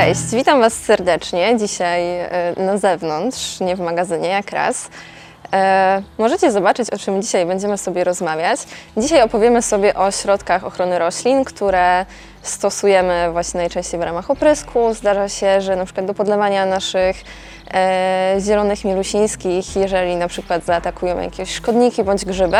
Cześć, 0.00 0.30
witam 0.32 0.60
Was 0.60 0.72
serdecznie. 0.72 1.56
Dzisiaj 1.58 2.02
e, 2.18 2.54
na 2.56 2.78
zewnątrz, 2.78 3.60
nie 3.60 3.76
w 3.76 3.80
magazynie, 3.80 4.28
jak 4.28 4.50
raz. 4.50 4.90
E, 5.52 6.02
możecie 6.18 6.52
zobaczyć, 6.52 6.90
o 6.90 6.98
czym 6.98 7.22
dzisiaj 7.22 7.46
będziemy 7.46 7.78
sobie 7.78 8.04
rozmawiać. 8.04 8.60
Dzisiaj 8.96 9.22
opowiemy 9.22 9.62
sobie 9.62 9.94
o 9.94 10.10
środkach 10.10 10.64
ochrony 10.64 10.98
roślin, 10.98 11.44
które 11.44 12.06
stosujemy 12.42 13.28
właśnie 13.32 13.60
najczęściej 13.60 14.00
w 14.00 14.02
ramach 14.02 14.30
oprysku. 14.30 14.94
Zdarza 14.94 15.28
się, 15.28 15.60
że 15.60 15.76
na 15.76 15.84
przykład 15.84 16.06
do 16.06 16.14
podlewania 16.14 16.66
naszych 16.66 17.16
e, 17.74 18.36
zielonych 18.40 18.84
milusińskich, 18.84 19.76
jeżeli 19.76 20.16
na 20.16 20.28
przykład 20.28 20.64
zaatakują 20.64 21.20
jakieś 21.20 21.54
szkodniki 21.54 22.04
bądź 22.04 22.24
grzyby. 22.24 22.58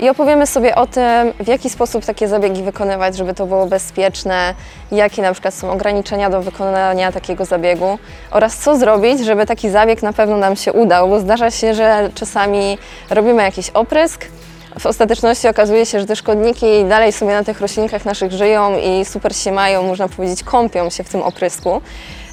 I 0.00 0.08
opowiemy 0.08 0.46
sobie 0.46 0.74
o 0.74 0.86
tym, 0.86 1.32
w 1.40 1.48
jaki 1.48 1.70
sposób 1.70 2.04
takie 2.04 2.28
zabiegi 2.28 2.62
wykonywać, 2.62 3.16
żeby 3.16 3.34
to 3.34 3.46
było 3.46 3.66
bezpieczne, 3.66 4.54
jakie 4.92 5.22
na 5.22 5.32
przykład 5.32 5.54
są 5.54 5.70
ograniczenia 5.70 6.30
do 6.30 6.42
wykonania 6.42 7.12
takiego 7.12 7.44
zabiegu 7.44 7.98
oraz 8.30 8.56
co 8.56 8.76
zrobić, 8.76 9.24
żeby 9.24 9.46
taki 9.46 9.70
zabieg 9.70 10.02
na 10.02 10.12
pewno 10.12 10.36
nam 10.36 10.56
się 10.56 10.72
udał, 10.72 11.08
bo 11.08 11.20
zdarza 11.20 11.50
się, 11.50 11.74
że 11.74 12.10
czasami 12.14 12.78
robimy 13.10 13.42
jakiś 13.42 13.70
oprysk, 13.70 14.26
w 14.78 14.86
ostateczności 14.86 15.48
okazuje 15.48 15.86
się, 15.86 16.00
że 16.00 16.06
te 16.06 16.16
szkodniki 16.16 16.84
dalej 16.88 17.12
sobie 17.12 17.32
na 17.32 17.44
tych 17.44 17.60
roślinkach 17.60 18.04
naszych 18.04 18.32
żyją 18.32 18.78
i 18.78 19.04
super 19.04 19.36
się 19.36 19.52
mają, 19.52 19.82
można 19.82 20.08
powiedzieć, 20.08 20.42
kąpią 20.42 20.90
się 20.90 21.04
w 21.04 21.08
tym 21.08 21.22
oprysku 21.22 21.80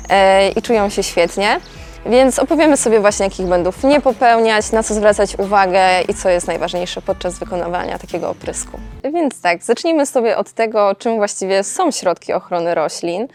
e, 0.10 0.50
i 0.50 0.62
czują 0.62 0.90
się 0.90 1.04
świetnie. 1.04 1.60
Więc 2.06 2.40
opowiemy 2.40 2.78
sobie 2.78 3.00
właśnie, 3.00 3.24
jakich 3.24 3.46
błędów 3.46 3.84
nie 3.84 4.02
popełniać, 4.02 4.72
na 4.72 4.84
co 4.84 4.94
zwracać 4.94 5.36
uwagę 5.40 6.02
i 6.10 6.14
co 6.14 6.30
jest 6.30 6.48
najważniejsze 6.48 7.02
podczas 7.02 7.40
wykonywania 7.40 8.00
takiego 8.00 8.30
oprysku. 8.30 8.80
Więc 9.14 9.42
tak, 9.42 9.64
zacznijmy 9.64 10.06
sobie 10.06 10.38
od 10.38 10.52
tego, 10.52 10.96
czym 10.96 11.16
właściwie 11.16 11.64
są 11.64 11.92
środki 11.92 12.34
ochrony 12.34 12.76
roślin. 12.76 13.28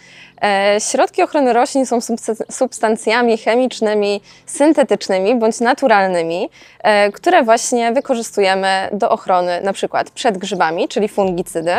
E, 0.42 0.76
środki 0.80 1.22
ochrony 1.22 1.52
roślin 1.52 1.86
są 1.86 1.98
subs- 1.98 2.52
substancjami 2.52 3.38
chemicznymi, 3.38 4.20
syntetycznymi 4.46 5.34
bądź 5.34 5.60
naturalnymi, 5.60 6.50
e, 6.82 7.12
które 7.12 7.42
właśnie 7.42 7.92
wykorzystujemy 7.92 8.88
do 8.92 9.10
ochrony 9.10 9.60
na 9.60 9.72
przykład 9.72 10.10
przed 10.10 10.38
grzybami, 10.38 10.88
czyli 10.88 11.08
fungicydy, 11.08 11.74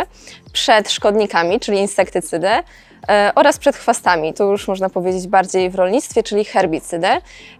przed 0.53 0.91
szkodnikami, 0.91 1.59
czyli 1.59 1.77
insektycydy, 1.77 2.49
oraz 3.35 3.57
przed 3.57 3.75
chwastami, 3.75 4.33
to 4.33 4.43
już 4.43 4.67
można 4.67 4.89
powiedzieć 4.89 5.27
bardziej 5.27 5.69
w 5.69 5.75
rolnictwie, 5.75 6.23
czyli 6.23 6.45
herbicydy. 6.45 7.07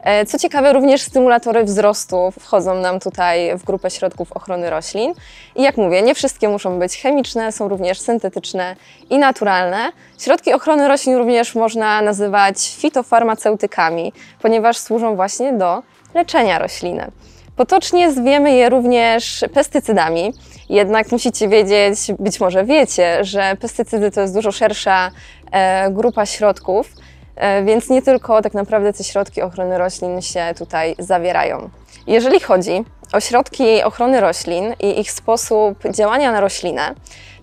E, 0.02 0.26
Co 0.26 0.40
ciekawe, 0.40 0.74
również 0.74 1.02
stymulatory 1.02 1.64
wzrostu 1.64 2.32
wchodzą 2.40 2.76
nam 2.76 3.00
tutaj 3.00 3.58
w 3.58 3.64
grupę 3.64 3.90
środków 3.90 4.32
ochrony 4.32 4.70
roślin. 4.70 5.14
I 5.56 5.64
jak 5.64 5.78
mówię, 5.78 6.02
nie 6.02 6.16
wszystkie 6.16 6.50
muszą 6.50 6.80
być 6.80 7.02
chemiczne, 7.02 7.52
są 7.52 7.68
również 7.68 8.00
syntetyczne 8.00 8.76
i 9.10 9.18
naturalne. 9.18 9.92
Środki 10.20 10.54
ochrony 10.54 10.88
roślin 10.88 11.16
również 11.16 11.56
można 11.56 12.02
nazywać 12.02 12.76
fitofarmaceutykami, 12.76 14.14
ponieważ 14.42 14.78
służą 14.78 15.16
właśnie 15.16 15.54
do 15.54 15.84
leczenia 16.14 16.60
rośliny. 16.60 17.12
Potocznie 17.56 18.12
zwiemy 18.12 18.52
je 18.52 18.70
również 18.70 19.46
pestycydami, 19.54 20.34
jednak 20.70 21.12
musicie 21.12 21.48
wiedzieć, 21.48 22.00
być 22.20 22.40
może 22.40 22.66
wiecie, 22.66 23.24
że 23.24 23.56
pestycydy 23.60 24.12
to 24.12 24.22
jest 24.22 24.34
dużo 24.34 24.52
szersza 24.52 25.12
e, 25.52 25.92
grupa 25.92 26.26
środków, 26.26 26.90
e, 27.36 27.64
więc 27.64 27.90
nie 27.90 28.02
tylko 28.02 28.42
tak 28.42 28.54
naprawdę 28.54 28.94
te 28.94 29.04
środki 29.04 29.42
ochrony 29.42 29.78
roślin 29.78 30.22
się 30.22 30.54
tutaj 30.58 30.96
zawierają. 31.00 31.70
Jeżeli 32.08 32.40
chodzi 32.40 32.84
o 33.14 33.20
środki 33.20 33.84
ochrony 33.84 34.22
roślin 34.22 34.74
i 34.80 35.00
ich 35.00 35.12
sposób 35.12 35.84
działania 35.92 36.32
na 36.32 36.42
roślinę, 36.42 36.96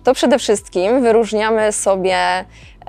to 0.03 0.13
przede 0.13 0.39
wszystkim 0.39 1.01
wyróżniamy 1.01 1.71
sobie 1.71 2.17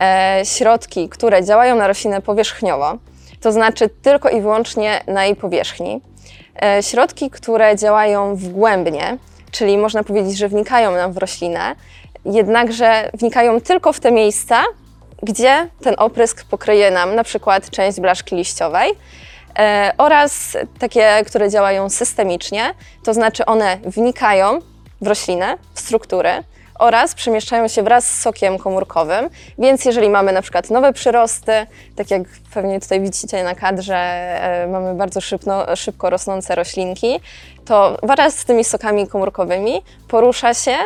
e, 0.01 0.41
środki, 0.45 1.09
które 1.09 1.45
działają 1.45 1.77
na 1.77 1.87
roślinę 1.87 2.23
powierzchniowo, 2.23 2.99
to 3.41 3.53
znaczy 3.53 3.89
tylko 3.89 4.29
i 4.29 4.41
wyłącznie 4.41 5.01
na 5.07 5.25
jej 5.25 5.37
powierzchni. 5.37 6.01
Środki, 6.81 7.31
które 7.31 7.77
działają 7.77 8.37
wgłębnie, 8.37 9.19
czyli 9.51 9.79
można 9.79 10.05
powiedzieć, 10.05 10.39
że 10.39 10.49
wnikają 10.49 10.93
nam 10.93 11.13
w 11.13 11.17
roślinę, 11.17 11.77
jednakże 12.25 13.11
wnikają 13.15 13.61
tylko 13.61 13.93
w 13.93 14.01
te 14.01 14.13
miejsca, 14.13 14.65
gdzie 15.23 15.69
ten 15.83 15.95
oprysk 15.99 16.45
pokryje 16.45 16.91
nam 16.91 17.15
na 17.15 17.25
przykład 17.25 17.71
część 17.71 18.01
blaszki 18.01 18.37
liściowej. 18.37 18.93
E, 19.59 19.93
oraz 19.99 20.57
takie, 20.79 21.25
które 21.27 21.51
działają 21.51 21.91
systemicznie, 21.91 22.75
to 23.05 23.15
znaczy 23.15 23.47
one 23.47 23.79
wnikają 23.85 24.59
w 25.01 25.07
roślinę, 25.07 25.59
w 25.75 25.81
struktury 25.81 26.31
oraz 26.79 27.15
przemieszczają 27.15 27.69
się 27.69 27.83
wraz 27.83 28.11
z 28.11 28.21
sokiem 28.21 28.59
komórkowym, 28.59 29.31
więc 29.59 29.85
jeżeli 29.85 30.11
mamy 30.11 30.33
na 30.33 30.43
przykład 30.43 30.71
nowe 30.71 30.93
przyrosty, 30.93 31.53
tak 31.97 32.11
jak 32.11 32.23
pewnie 32.55 32.81
tutaj 32.81 33.01
widzicie 33.01 33.45
na 33.45 33.55
kadrze, 33.55 33.97
e, 33.97 34.67
mamy 34.67 34.95
bardzo 34.95 35.21
szybko, 35.21 35.77
szybko 35.77 36.11
rosnące 36.11 36.55
roślinki, 36.55 37.21
to 37.65 37.99
wraz 38.03 38.39
z 38.39 38.45
tymi 38.45 38.65
sokami 38.65 39.09
komórkowymi 39.09 39.83
porusza 40.09 40.55
się 40.55 40.77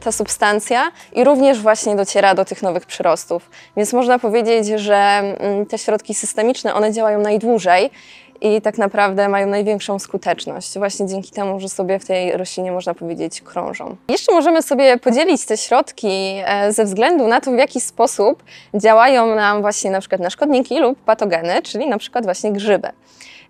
ta 0.00 0.12
substancja 0.12 0.90
i 1.12 1.24
również 1.24 1.60
właśnie 1.60 1.96
dociera 1.96 2.34
do 2.34 2.44
tych 2.44 2.62
nowych 2.62 2.86
przyrostów. 2.86 3.50
Więc 3.76 3.92
można 3.92 4.18
powiedzieć, 4.18 4.66
że 4.66 4.96
mm, 4.96 5.66
te 5.66 5.78
środki 5.78 6.14
systemiczne, 6.14 6.74
one 6.74 6.92
działają 6.92 7.20
najdłużej 7.20 7.90
i 8.40 8.60
tak 8.60 8.78
naprawdę 8.78 9.28
mają 9.28 9.46
największą 9.46 9.98
skuteczność, 9.98 10.78
właśnie 10.78 11.06
dzięki 11.06 11.30
temu, 11.30 11.60
że 11.60 11.68
sobie 11.68 11.98
w 11.98 12.04
tej 12.04 12.32
roślinie, 12.32 12.72
można 12.72 12.94
powiedzieć, 12.94 13.40
krążą. 13.40 13.96
Jeszcze 14.08 14.32
możemy 14.32 14.62
sobie 14.62 14.98
podzielić 14.98 15.46
te 15.46 15.56
środki 15.56 16.08
e, 16.44 16.72
ze 16.72 16.84
względu 16.84 17.28
na 17.28 17.40
to, 17.40 17.50
w 17.50 17.58
jaki 17.58 17.80
sposób 17.80 18.42
działają 18.74 19.34
nam 19.34 19.60
właśnie 19.60 19.90
na 19.90 20.00
przykład 20.00 20.20
na 20.20 20.30
szkodniki 20.30 20.80
lub 20.80 20.98
patogeny, 20.98 21.62
czyli 21.62 21.88
na 21.88 21.98
przykład 21.98 22.24
właśnie 22.24 22.52
grzyby. 22.52 22.88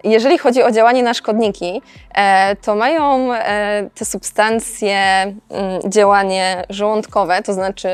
Jeżeli 0.04 0.38
chodzi 0.38 0.62
o 0.62 0.70
działanie 0.70 1.02
na 1.02 1.14
szkodniki, 1.14 1.82
e, 2.14 2.56
to 2.56 2.74
mają 2.74 3.34
e, 3.34 3.90
te 3.94 4.04
substancje 4.04 4.96
mm, 4.96 5.36
działanie 5.88 6.64
żołądkowe, 6.70 7.42
to 7.42 7.52
znaczy 7.52 7.88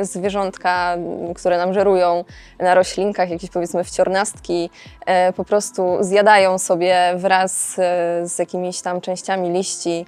zwierzątka, 0.00 0.92
m, 0.94 1.34
które 1.34 1.58
nam 1.58 1.74
żerują 1.74 2.24
na 2.58 2.74
roślinkach, 2.74 3.30
jakieś 3.30 3.50
powiedzmy 3.50 3.84
wciornastki, 3.84 4.70
e, 5.06 5.32
po 5.32 5.44
prostu 5.44 5.96
zjadają 6.00 6.58
sobie 6.58 7.12
wraz 7.16 7.74
z 8.22 8.38
jakimiś 8.38 8.80
tam 8.80 9.00
częściami 9.00 9.50
liści 9.50 10.06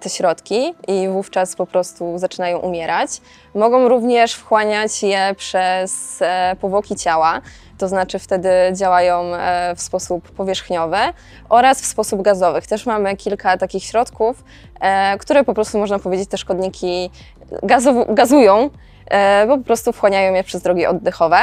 te 0.00 0.10
środki 0.10 0.74
i 0.88 1.08
wówczas 1.08 1.56
po 1.56 1.66
prostu 1.66 2.18
zaczynają 2.18 2.58
umierać. 2.58 3.10
Mogą 3.54 3.88
również 3.88 4.34
wchłaniać 4.34 5.02
je 5.02 5.34
przez 5.36 6.22
e, 6.22 6.56
powłoki 6.60 6.96
ciała, 6.96 7.40
to 7.78 7.88
znaczy 7.88 8.18
wtedy 8.18 8.50
działają 8.72 9.34
e, 9.34 9.74
w 9.76 9.82
sposób 9.82 10.30
powierzchniowy 10.30 10.96
oraz 11.48 11.82
w 11.82 11.86
sposób 11.86 12.22
gazowy. 12.22 12.62
Też 12.62 12.86
mamy 12.86 13.16
kilka 13.16 13.56
takich 13.56 13.84
środków, 13.84 14.44
e, 14.80 15.18
które 15.18 15.44
po 15.44 15.54
prostu 15.54 15.78
można 15.78 15.98
powiedzieć 15.98 16.28
te 16.28 16.38
szkodniki 16.38 17.10
gazują, 18.08 18.70
e, 19.10 19.46
bo 19.46 19.58
po 19.58 19.64
prostu 19.64 19.92
wchłaniają 19.92 20.34
je 20.34 20.44
przez 20.44 20.62
drogi 20.62 20.86
oddechowe. 20.86 21.36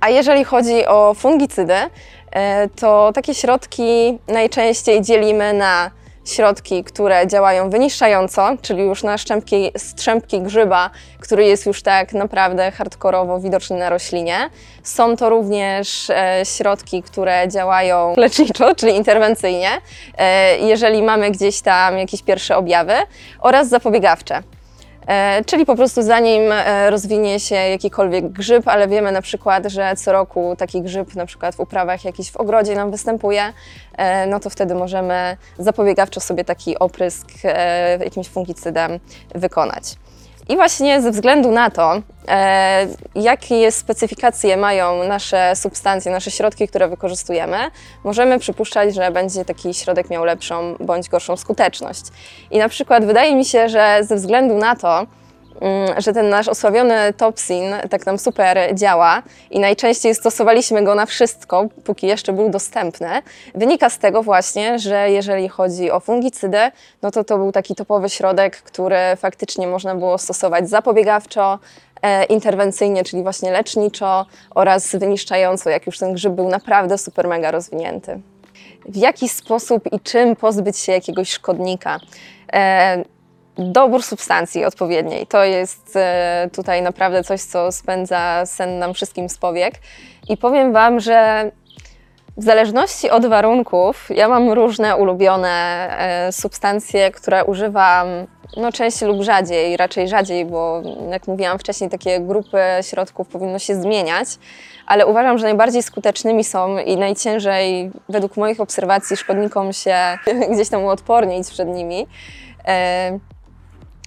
A 0.00 0.08
jeżeli 0.08 0.44
chodzi 0.44 0.86
o 0.86 1.14
fungicydy, 1.14 1.74
e, 2.30 2.68
to 2.68 3.12
takie 3.14 3.34
środki 3.34 4.18
najczęściej 4.28 5.02
dzielimy 5.02 5.52
na 5.52 5.90
środki, 6.26 6.84
które 6.84 7.26
działają 7.26 7.70
wyniszczająco, 7.70 8.48
czyli 8.62 8.82
już 8.82 9.02
na 9.02 9.18
szczępki, 9.18 9.70
strzępki 9.76 10.40
grzyba, 10.40 10.90
który 11.20 11.44
jest 11.44 11.66
już 11.66 11.82
tak 11.82 12.12
naprawdę 12.12 12.70
hardkorowo 12.70 13.40
widoczny 13.40 13.78
na 13.78 13.90
roślinie. 13.90 14.50
Są 14.82 15.16
to 15.16 15.30
również 15.30 16.10
e, 16.10 16.40
środki, 16.44 17.02
które 17.02 17.48
działają 17.48 18.14
leczniczo, 18.16 18.74
czyli 18.74 18.96
interwencyjnie, 18.96 19.70
e, 20.18 20.58
jeżeli 20.58 21.02
mamy 21.02 21.30
gdzieś 21.30 21.60
tam 21.60 21.98
jakieś 21.98 22.22
pierwsze 22.22 22.56
objawy, 22.56 22.94
oraz 23.40 23.68
zapobiegawcze. 23.68 24.42
E, 25.06 25.44
Czyli 25.44 25.66
po 25.66 25.76
prostu 25.76 26.02
zanim 26.02 26.52
e, 26.52 26.90
rozwinie 26.90 27.40
się 27.40 27.54
jakikolwiek 27.54 28.28
grzyb, 28.28 28.68
ale 28.68 28.88
wiemy 28.88 29.12
na 29.12 29.22
przykład, 29.22 29.66
że 29.66 29.96
co 29.96 30.12
roku 30.12 30.54
taki 30.58 30.82
grzyb 30.82 31.14
na 31.14 31.26
przykład 31.26 31.54
w 31.54 31.60
uprawach 31.60 32.04
jakiś 32.04 32.30
w 32.30 32.36
ogrodzie 32.36 32.74
nam 32.74 32.90
występuje, 32.90 33.52
e, 33.98 34.26
no 34.26 34.40
to 34.40 34.50
wtedy 34.50 34.74
możemy 34.74 35.36
zapobiegawczo 35.58 36.20
sobie 36.20 36.44
taki 36.44 36.78
oprysk 36.78 37.28
jakimś 38.00 38.28
fungicydem 38.28 39.00
wykonać. 39.34 39.96
I 40.48 40.56
właśnie 40.56 41.02
ze 41.02 41.10
względu 41.10 41.50
na 41.50 41.70
to, 41.70 42.02
e, 42.28 42.86
jakie 43.14 43.72
specyfikacje 43.72 44.56
mają 44.56 45.04
nasze 45.04 45.56
substancje, 45.56 46.12
nasze 46.12 46.30
środki, 46.30 46.68
które 46.68 46.88
wykorzystujemy, 46.88 47.56
możemy 48.04 48.38
przypuszczać, 48.38 48.94
że 48.94 49.10
będzie 49.10 49.44
taki 49.44 49.74
środek 49.74 50.10
miał 50.10 50.24
lepszą 50.24 50.76
bądź 50.80 51.08
gorszą 51.08 51.36
skuteczność. 51.36 52.02
I 52.50 52.58
na 52.58 52.68
przykład 52.68 53.04
wydaje 53.04 53.34
mi 53.34 53.44
się, 53.44 53.68
że 53.68 53.98
ze 54.02 54.16
względu 54.16 54.54
na 54.58 54.76
to, 54.76 55.06
że 55.98 56.12
ten 56.12 56.28
nasz 56.28 56.48
osławiony 56.48 57.12
topsin 57.16 57.64
tak 57.90 58.06
nam 58.06 58.18
super 58.18 58.74
działa 58.74 59.22
i 59.50 59.60
najczęściej 59.60 60.14
stosowaliśmy 60.14 60.84
go 60.84 60.94
na 60.94 61.06
wszystko, 61.06 61.68
póki 61.84 62.06
jeszcze 62.06 62.32
był 62.32 62.48
dostępny, 62.48 63.08
wynika 63.54 63.90
z 63.90 63.98
tego 63.98 64.22
właśnie, 64.22 64.78
że 64.78 65.10
jeżeli 65.10 65.48
chodzi 65.48 65.90
o 65.90 66.00
fungicydy, 66.00 66.58
no 67.02 67.10
to 67.10 67.24
to 67.24 67.38
był 67.38 67.52
taki 67.52 67.74
topowy 67.74 68.08
środek, 68.08 68.56
który 68.56 68.96
faktycznie 69.16 69.66
można 69.66 69.94
było 69.94 70.18
stosować 70.18 70.70
zapobiegawczo, 70.70 71.58
e, 72.02 72.24
interwencyjnie, 72.24 73.04
czyli 73.04 73.22
właśnie 73.22 73.52
leczniczo 73.52 74.26
oraz 74.54 74.96
wyniszczająco, 74.96 75.70
jak 75.70 75.86
już 75.86 75.98
ten 75.98 76.14
grzyb 76.14 76.32
był 76.32 76.48
naprawdę 76.48 76.98
super 76.98 77.28
mega 77.28 77.50
rozwinięty. 77.50 78.20
W 78.88 78.96
jaki 78.96 79.28
sposób 79.28 79.92
i 79.92 80.00
czym 80.00 80.36
pozbyć 80.36 80.78
się 80.78 80.92
jakiegoś 80.92 81.30
szkodnika? 81.30 82.00
E, 83.58 83.62
dobór 83.64 84.02
substancji 84.02 84.64
odpowiedniej 84.64 85.26
to 85.26 85.44
jest 85.44 85.96
e, 85.96 86.50
tutaj 86.52 86.82
naprawdę 86.82 87.24
coś, 87.24 87.42
co 87.42 87.72
spędza 87.72 88.46
sen 88.46 88.78
nam 88.78 88.94
wszystkim 88.94 89.28
z 89.28 89.38
powiek. 89.38 89.74
I 90.28 90.36
powiem 90.36 90.72
Wam, 90.72 91.00
że 91.00 91.50
w 92.36 92.42
zależności 92.42 93.10
od 93.10 93.26
warunków, 93.26 94.08
ja 94.10 94.28
mam 94.28 94.50
różne 94.50 94.96
ulubione 94.96 95.88
e, 95.98 96.32
substancje, 96.32 97.10
które 97.10 97.44
używam 97.44 98.06
no, 98.56 98.72
częściej 98.72 99.08
lub 99.08 99.22
rzadziej, 99.22 99.76
raczej 99.76 100.08
rzadziej, 100.08 100.44
bo 100.44 100.82
jak 101.10 101.28
mówiłam 101.28 101.58
wcześniej, 101.58 101.90
takie 101.90 102.20
grupy 102.20 102.58
środków 102.82 103.28
powinno 103.28 103.58
się 103.58 103.74
zmieniać, 103.74 104.28
ale 104.86 105.06
uważam, 105.06 105.38
że 105.38 105.44
najbardziej 105.44 105.82
skutecznymi 105.82 106.44
są 106.44 106.78
i 106.78 106.96
najciężej 106.96 107.90
według 108.08 108.36
moich 108.36 108.60
obserwacji 108.60 109.16
szkodnikom 109.16 109.72
się 109.72 109.96
gdzieś 110.52 110.68
tam 110.68 110.84
uodpornić 110.84 111.50
przed 111.50 111.68
nimi. 111.68 112.06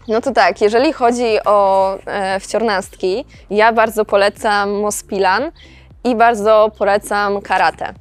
No 0.09 0.21
to 0.21 0.31
tak, 0.31 0.61
jeżeli 0.61 0.94
chodzi 0.94 1.38
o 1.45 1.94
e, 2.06 2.39
wciornastki, 2.39 3.25
ja 3.50 3.73
bardzo 3.73 4.06
polecam 4.06 4.71
Mospilan 4.71 5.51
i 6.03 6.15
bardzo 6.15 6.71
polecam 6.77 7.41
karate. 7.41 7.94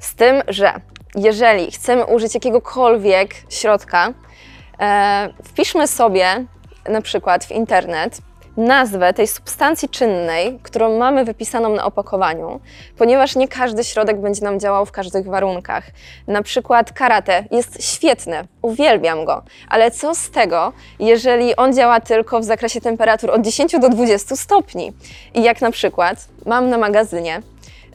Z 0.00 0.14
tym, 0.14 0.42
że 0.48 0.72
jeżeli 1.14 1.70
chcemy 1.70 2.04
użyć 2.06 2.34
jakiegokolwiek 2.34 3.34
środka, 3.48 4.12
e, 4.80 5.28
wpiszmy 5.44 5.86
sobie 5.86 6.44
na 6.88 7.02
przykład 7.02 7.44
w 7.44 7.50
internet 7.50 8.18
nazwę 8.60 9.14
tej 9.14 9.26
substancji 9.26 9.88
czynnej, 9.88 10.58
którą 10.62 10.98
mamy 10.98 11.24
wypisaną 11.24 11.74
na 11.74 11.84
opakowaniu, 11.84 12.60
ponieważ 12.98 13.36
nie 13.36 13.48
każdy 13.48 13.84
środek 13.84 14.20
będzie 14.20 14.44
nam 14.44 14.60
działał 14.60 14.86
w 14.86 14.92
każdych 14.92 15.26
warunkach. 15.26 15.84
Na 16.26 16.42
przykład 16.42 16.92
karate 16.92 17.44
jest 17.50 17.84
świetny, 17.84 18.44
uwielbiam 18.62 19.24
go, 19.24 19.42
ale 19.68 19.90
co 19.90 20.14
z 20.14 20.30
tego, 20.30 20.72
jeżeli 20.98 21.56
on 21.56 21.74
działa 21.74 22.00
tylko 22.00 22.40
w 22.40 22.44
zakresie 22.44 22.80
temperatur 22.80 23.30
od 23.30 23.42
10 23.42 23.72
do 23.80 23.88
20 23.88 24.36
stopni? 24.36 24.92
I 25.34 25.42
jak 25.42 25.60
na 25.60 25.70
przykład 25.70 26.28
mam 26.46 26.68
na 26.68 26.78
magazynie 26.78 27.42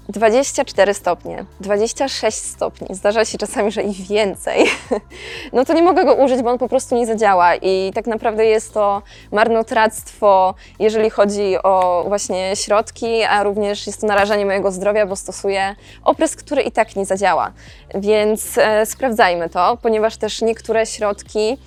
24 0.10 0.94
stopnie, 0.94 1.46
26 1.60 2.38
stopni, 2.38 2.96
zdarza 2.96 3.26
się 3.26 3.38
czasami, 3.38 3.72
że 3.72 3.84
i 3.84 3.94
więcej, 3.94 4.66
no 5.54 5.66
to 5.66 5.74
nie 5.74 5.84
mogę 5.84 6.06
go 6.06 6.14
użyć, 6.14 6.42
bo 6.42 6.50
on 6.50 6.58
po 6.58 6.70
prostu 6.70 6.96
nie 6.96 7.06
zadziała 7.06 7.56
i 7.56 7.92
tak 7.96 8.08
naprawdę 8.08 8.46
jest 8.46 8.74
to 8.74 9.02
marnotrawstwo, 9.32 10.54
jeżeli 10.80 11.10
chodzi 11.10 11.56
o 11.64 12.06
właśnie 12.08 12.56
środki, 12.56 13.24
a 13.24 13.44
również 13.44 13.88
jest 13.88 14.02
to 14.02 14.08
narażanie 14.08 14.46
mojego 14.46 14.72
zdrowia, 14.72 15.06
bo 15.06 15.16
stosuję 15.16 15.76
oprysk, 16.04 16.40
który 16.40 16.62
i 16.62 16.72
tak 16.72 16.96
nie 16.96 17.06
zadziała. 17.06 17.52
Więc 17.96 18.58
e, 18.58 18.86
sprawdzajmy 18.86 19.50
to, 19.50 19.78
ponieważ 19.82 20.18
też 20.18 20.42
niektóre 20.42 20.86
środki 20.86 21.58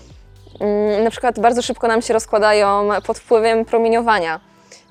mm, 0.60 1.04
na 1.04 1.10
przykład 1.10 1.40
bardzo 1.40 1.62
szybko 1.62 1.88
nam 1.88 2.02
się 2.02 2.14
rozkładają 2.14 2.88
pod 3.06 3.18
wpływem 3.18 3.64
promieniowania 3.64 4.40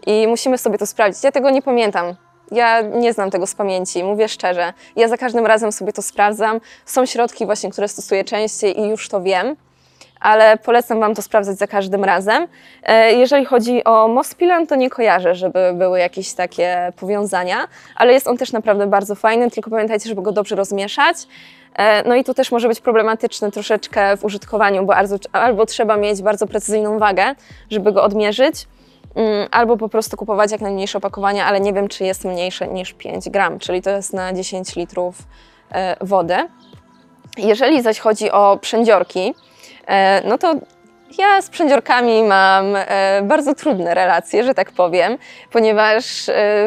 i 0.05 0.27
musimy 0.27 0.57
sobie 0.57 0.77
to 0.77 0.85
sprawdzić. 0.85 1.23
Ja 1.23 1.31
tego 1.31 1.49
nie 1.49 1.61
pamiętam, 1.61 2.15
ja 2.51 2.81
nie 2.81 3.13
znam 3.13 3.31
tego 3.31 3.47
z 3.47 3.55
pamięci, 3.55 4.03
mówię 4.03 4.27
szczerze. 4.27 4.73
Ja 4.95 5.07
za 5.07 5.17
każdym 5.17 5.45
razem 5.45 5.71
sobie 5.71 5.93
to 5.93 6.01
sprawdzam. 6.01 6.61
Są 6.85 7.05
środki 7.05 7.45
właśnie, 7.45 7.69
które 7.69 7.87
stosuję 7.87 8.23
częściej 8.23 8.79
i 8.79 8.87
już 8.89 9.09
to 9.09 9.21
wiem, 9.21 9.55
ale 10.19 10.57
polecam 10.57 10.99
Wam 10.99 11.15
to 11.15 11.21
sprawdzać 11.21 11.57
za 11.57 11.67
każdym 11.67 12.03
razem. 12.03 12.47
E, 12.83 13.13
jeżeli 13.13 13.45
chodzi 13.45 13.83
o 13.83 14.07
Mospilan, 14.07 14.67
to 14.67 14.75
nie 14.75 14.89
kojarzę, 14.89 15.35
żeby 15.35 15.71
były 15.73 15.99
jakieś 15.99 16.33
takie 16.33 16.93
powiązania, 16.95 17.67
ale 17.95 18.13
jest 18.13 18.27
on 18.27 18.37
też 18.37 18.51
naprawdę 18.51 18.87
bardzo 18.87 19.15
fajny, 19.15 19.51
tylko 19.51 19.69
pamiętajcie, 19.69 20.09
żeby 20.09 20.21
go 20.21 20.31
dobrze 20.31 20.55
rozmieszać. 20.55 21.17
E, 21.75 22.07
No 22.09 22.15
i 22.15 22.23
tu 22.23 22.33
też 22.33 22.51
może 22.51 22.67
być 22.67 22.79
problematyczny 22.79 23.51
troszeczkę 23.51 24.17
w 24.17 24.25
użytkowaniu, 24.25 24.85
bo 24.85 24.93
albo, 25.31 25.65
trzeba 25.65 25.97
mieć 25.97 26.21
bardzo 26.21 26.47
precyzyjną 26.47 26.99
wagę, 26.99 27.35
żeby 27.71 27.91
go 27.91 28.03
odmierzyć, 28.03 28.67
albo 29.51 29.77
po 29.77 29.89
prostu 29.89 30.17
kupować 30.17 30.51
jak 30.51 30.61
najmniejsze 30.61 30.97
opakowania, 30.97 31.45
ale 31.45 31.59
nie 31.59 31.73
wiem, 31.73 31.87
czy 31.87 32.03
jest 32.03 32.25
mniejsze 32.25 32.67
niż 32.67 32.93
5 32.93 33.29
gram, 33.29 33.59
czyli 33.59 33.81
to 33.81 33.89
jest 33.89 34.13
na 34.13 34.33
10 34.33 34.75
litrów 34.75 35.15
e, 35.71 35.95
wody. 36.01 36.35
Jeżeli 37.37 37.81
zaś 37.81 37.99
chodzi 37.99 38.31
o 38.31 38.57
przędziorki, 38.61 39.33
e, 39.87 40.21
no 40.27 40.37
to 40.37 40.55
ja 41.17 41.41
z 41.41 41.49
przędziorkami 41.49 42.23
mam 42.23 42.75
e, 42.75 43.21
bardzo 43.23 43.55
trudne 43.55 43.93
relacje, 43.93 44.43
że 44.43 44.53
tak 44.53 44.71
powiem, 44.71 45.17
ponieważ 45.51 46.05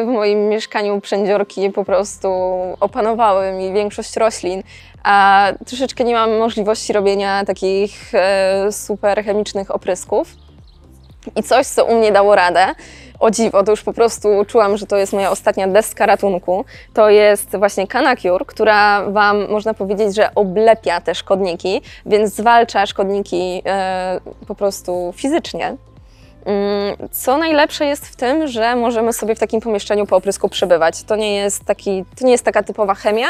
w 0.05 0.07
moim 0.07 0.49
mieszkaniu 0.49 1.01
przędziorki 1.01 1.69
po 1.69 1.85
prostu 1.85 2.29
opanowały 2.79 3.51
mi 3.51 3.73
większość 3.73 4.17
roślin, 4.17 4.63
a 5.03 5.47
troszeczkę 5.67 6.03
nie 6.03 6.13
mam 6.13 6.37
możliwości 6.37 6.93
robienia 6.93 7.45
takich 7.45 8.11
super 8.71 9.23
chemicznych 9.23 9.75
oprysków. 9.75 10.50
I 11.35 11.43
coś, 11.43 11.67
co 11.67 11.85
u 11.85 11.95
mnie 11.95 12.11
dało 12.11 12.35
radę, 12.35 12.75
o 13.19 13.31
dziwo, 13.31 13.63
to 13.63 13.71
już 13.71 13.83
po 13.83 13.93
prostu 13.93 14.29
czułam, 14.47 14.77
że 14.77 14.85
to 14.85 14.97
jest 14.97 15.13
moja 15.13 15.31
ostatnia 15.31 15.67
deska 15.67 16.05
ratunku, 16.05 16.65
to 16.93 17.09
jest 17.09 17.57
właśnie 17.57 17.87
Canacure, 17.87 18.45
która 18.45 19.09
Wam, 19.09 19.49
można 19.49 19.73
powiedzieć, 19.73 20.15
że 20.15 20.35
oblepia 20.35 21.01
te 21.01 21.15
szkodniki, 21.15 21.81
więc 22.05 22.35
zwalcza 22.35 22.85
szkodniki 22.85 23.61
e, 23.65 24.19
po 24.47 24.55
prostu 24.55 25.13
fizycznie. 25.15 25.77
Mm, 26.45 27.09
Co 27.11 27.37
najlepsze 27.37 27.85
jest 27.85 28.07
w 28.07 28.15
tym, 28.15 28.47
że 28.47 28.75
możemy 28.75 29.13
sobie 29.13 29.35
w 29.35 29.39
takim 29.39 29.61
pomieszczeniu 29.61 30.05
po 30.05 30.15
oprysku 30.15 30.49
przebywać. 30.49 31.03
To 31.03 31.15
nie 31.15 31.35
jest, 31.35 31.65
taki, 31.65 32.05
to 32.19 32.25
nie 32.25 32.31
jest 32.31 32.45
taka 32.45 32.63
typowa 32.63 32.95
chemia, 32.95 33.27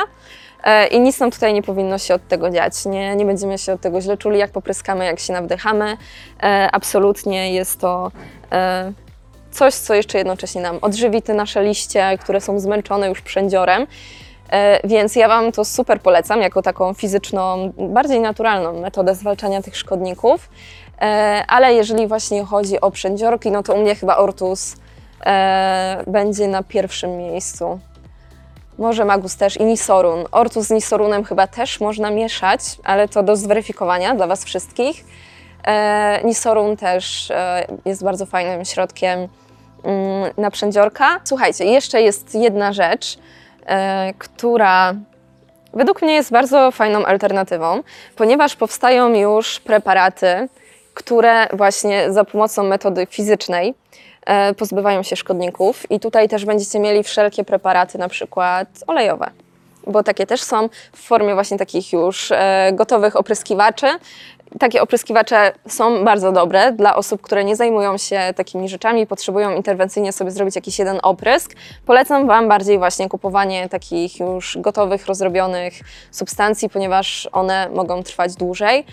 E, 0.63 0.87
I 0.87 0.99
nic 0.99 1.19
nam 1.19 1.31
tutaj 1.31 1.53
nie 1.53 1.63
powinno 1.63 1.97
się 1.97 2.13
od 2.13 2.27
tego 2.27 2.49
dziać. 2.49 2.85
Nie, 2.85 3.15
nie 3.15 3.25
będziemy 3.25 3.57
się 3.57 3.73
od 3.73 3.81
tego 3.81 4.01
źle 4.01 4.17
czuli, 4.17 4.39
jak 4.39 4.51
popryskamy, 4.51 5.05
jak 5.05 5.19
się 5.19 5.33
nawdychamy. 5.33 5.97
E, 6.43 6.69
absolutnie 6.71 7.53
jest 7.53 7.79
to 7.79 8.11
e, 8.51 8.91
coś, 9.51 9.73
co 9.73 9.93
jeszcze 9.93 10.17
jednocześnie 10.17 10.61
nam 10.61 10.79
odżywi 10.81 11.21
te 11.21 11.33
nasze 11.33 11.63
liście, 11.63 12.17
które 12.17 12.41
są 12.41 12.59
zmęczone 12.59 13.09
już 13.09 13.21
przędziorem. 13.21 13.87
Więc 14.83 15.15
ja 15.15 15.27
Wam 15.27 15.51
to 15.51 15.65
super 15.65 16.01
polecam 16.01 16.41
jako 16.41 16.61
taką 16.61 16.93
fizyczną, 16.93 17.74
bardziej 17.77 18.19
naturalną 18.19 18.81
metodę 18.81 19.15
zwalczania 19.15 19.62
tych 19.62 19.77
szkodników. 19.77 20.50
Ale 21.48 21.74
jeżeli 21.74 22.08
właśnie 22.08 22.46
chodzi 22.46 22.81
o 22.81 22.91
przędziorki, 22.91 23.51
no 23.51 23.63
to 23.63 23.74
u 23.74 23.81
mnie 23.81 23.96
chyba 23.96 24.17
Ortus 24.17 24.75
będzie 26.08 26.48
na 26.48 26.63
pierwszym 26.63 27.17
miejscu. 27.17 27.79
Może 28.77 29.05
Magus 29.05 29.36
też 29.36 29.58
i 29.58 29.63
Nisorun. 29.63 30.25
Ortus 30.31 30.67
z 30.67 30.70
Nisorunem 30.70 31.24
chyba 31.24 31.48
też 31.48 31.79
można 31.79 32.12
mieszać, 32.12 32.62
ale 32.84 33.08
to 33.08 33.24
do 33.24 33.36
zweryfikowania 33.36 34.15
dla 34.15 34.27
Was 34.27 34.46
wszystkich. 34.46 35.05
E, 35.63 36.22
Nisorun 36.24 36.77
też 36.77 37.31
e, 37.31 37.65
jest 37.86 38.03
bardzo 38.03 38.25
fajnym 38.25 38.65
środkiem 38.65 39.20
mm, 39.84 40.31
na 40.38 40.51
przędziorka. 40.51 41.20
Słuchajcie, 41.24 41.65
jeszcze 41.65 42.01
jest 42.01 42.36
jedna 42.36 42.74
rzecz, 42.74 43.20
e, 43.65 44.13
która 44.17 44.93
według 45.74 46.01
mnie 46.01 46.13
jest 46.13 46.31
bardzo 46.31 46.72
fajną 46.72 47.05
alternatywą, 47.05 47.84
ponieważ 48.15 48.55
powstają 48.55 49.15
już 49.15 49.60
preparaty, 49.60 50.50
które 50.93 51.48
właśnie 51.53 52.13
za 52.13 52.25
pomocą 52.25 52.63
metody 52.63 53.07
fizycznej 53.10 53.74
E, 54.25 54.53
pozbywają 54.53 55.03
się 55.03 55.15
szkodników 55.15 55.91
i 55.91 56.00
tutaj 56.00 56.29
też 56.29 56.45
będziecie 56.45 56.79
mieli 56.79 57.03
wszelkie 57.03 57.43
preparaty, 57.43 57.98
na 57.98 58.10
przykład 58.10 58.67
olejowe, 58.88 59.31
bo 59.88 60.03
takie 60.03 60.27
też 60.27 60.41
są 60.41 60.69
w 60.93 61.00
formie 61.00 61.33
właśnie 61.33 61.57
takich 61.57 61.93
już 61.93 62.31
e, 62.31 62.71
gotowych 62.74 63.15
opryskiwaczy. 63.15 63.88
Takie 64.60 64.81
opryskiwacze 64.81 65.51
są 65.67 66.03
bardzo 66.03 66.31
dobre 66.31 66.71
dla 66.71 66.95
osób, 66.95 67.21
które 67.21 67.43
nie 67.43 67.55
zajmują 67.55 67.98
się 67.98 68.19
takimi 68.36 68.69
rzeczami, 68.69 69.07
potrzebują 69.07 69.55
interwencyjnie 69.55 70.12
sobie 70.12 70.31
zrobić 70.31 70.55
jakiś 70.55 70.79
jeden 70.79 71.00
oprysk. 71.03 71.53
Polecam 71.86 72.27
Wam 72.27 72.48
bardziej 72.48 72.77
właśnie 72.77 73.10
kupowanie 73.10 73.69
takich 73.69 74.19
już 74.19 74.57
gotowych, 74.62 75.05
rozrobionych 75.05 75.74
substancji, 76.12 76.69
ponieważ 76.69 77.29
one 77.31 77.69
mogą 77.69 78.03
trwać 78.03 78.36
dłużej 78.36 78.86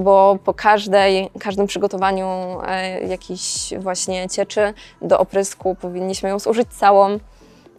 bo 0.00 0.38
po 0.44 0.54
każdej, 0.54 1.30
każdym 1.40 1.66
przygotowaniu 1.66 2.26
e, 2.66 3.00
jakiejś 3.00 3.74
właśnie 3.78 4.28
cieczy 4.28 4.74
do 5.02 5.18
oprysku 5.18 5.74
powinniśmy 5.74 6.28
ją 6.28 6.38
zużyć 6.38 6.68
całą, 6.68 7.18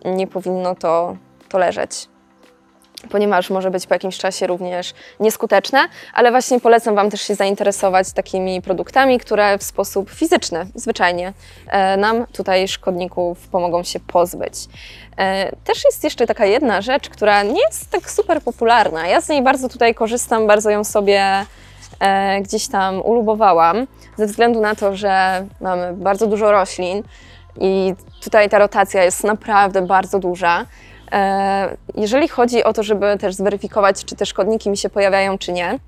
nie 0.06 0.28
powinno 0.28 0.76
to, 0.76 1.16
to 1.50 1.58
leżeć 1.58 2.10
ponieważ 3.10 3.50
może 3.50 3.72
być 3.72 3.88
po 3.88 3.96
jakimś 3.96 4.18
czasie 4.18 4.48
również 4.48 4.94
nieskuteczne, 5.20 5.80
ale 6.14 6.32
właśnie 6.32 6.60
polecam 6.60 6.96
Wam 6.96 7.10
też 7.10 7.22
się 7.22 7.36
zainteresować 7.36 8.14
takimi 8.14 8.62
produktami, 8.62 9.20
które 9.20 9.58
w 9.58 9.64
sposób 9.64 10.10
fizyczny, 10.10 10.68
zwyczajnie 10.76 11.34
e, 11.68 11.98
nam 11.98 12.26
tutaj 12.26 12.68
szkodników 12.68 13.48
pomogą 13.48 13.84
się 13.84 14.00
pozbyć. 14.00 14.54
E, 15.18 15.56
też 15.64 15.86
jest 15.86 16.04
jeszcze 16.04 16.28
taka 16.28 16.46
jedna 16.46 16.82
rzecz, 16.82 17.10
która 17.10 17.44
nie 17.44 17.62
jest 17.62 17.90
tak 17.90 18.12
super 18.12 18.42
popularna. 18.42 19.08
Ja 19.08 19.22
z 19.22 19.30
niej 19.30 19.42
bardzo 19.42 19.70
tutaj 19.70 19.96
korzystam, 19.96 20.48
bardzo 20.48 20.70
ją 20.70 20.84
sobie 20.84 21.46
gdzieś 22.42 22.68
tam 22.68 23.02
ulubowałam, 23.02 23.88
ze 24.18 24.26
względu 24.26 24.62
na 24.62 24.76
to, 24.76 24.96
że 24.96 25.46
mamy 25.62 25.94
bardzo 25.94 26.28
dużo 26.28 26.52
roślin 26.52 27.04
I 27.62 27.94
tutaj 28.24 28.50
ta 28.50 28.60
rotacja 28.60 29.04
jest 29.04 29.24
naprawdę 29.24 29.82
bardzo 29.82 30.20
duża. 30.20 30.66
E, 31.12 31.76
Jeżeli 31.96 32.28
chodzi 32.28 32.64
o 32.64 32.74
to, 32.74 32.84
żeby 32.84 33.18
też 33.18 33.36
zweryfikować, 33.36 34.06
czy 34.06 34.16
te 34.16 34.26
szkodniki 34.26 34.70
mi 34.70 34.78
się 34.78 34.90
pojawiają, 34.90 35.38
czy 35.38 35.52
nie, 35.52 35.80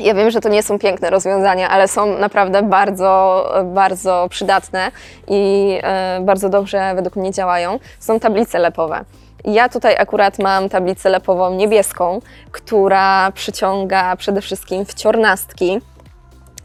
ja 0.00 0.14
wiem, 0.14 0.30
że 0.30 0.40
to 0.40 0.48
nie 0.48 0.62
są 0.62 0.78
piękne 0.78 1.10
rozwiązania, 1.10 1.68
ale 1.68 1.88
są 1.88 2.18
naprawdę 2.18 2.62
bardzo, 2.62 3.44
bardzo 3.64 4.26
przydatne 4.30 4.90
i 5.28 5.72
e, 5.82 6.20
bardzo 6.20 6.48
dobrze 6.48 6.94
według 6.94 7.16
mnie 7.16 7.30
działają. 7.30 7.78
Są 8.00 8.20
tablice 8.20 8.58
lepowe. 8.58 9.04
Ja 9.46 9.68
tutaj 9.68 9.96
akurat 9.98 10.38
mam 10.38 10.68
tablicę 10.68 11.08
lepową 11.08 11.54
niebieską, 11.54 12.20
która 12.52 13.32
przyciąga 13.32 14.16
przede 14.16 14.40
wszystkim 14.40 14.84
wciornastki. 14.84 15.80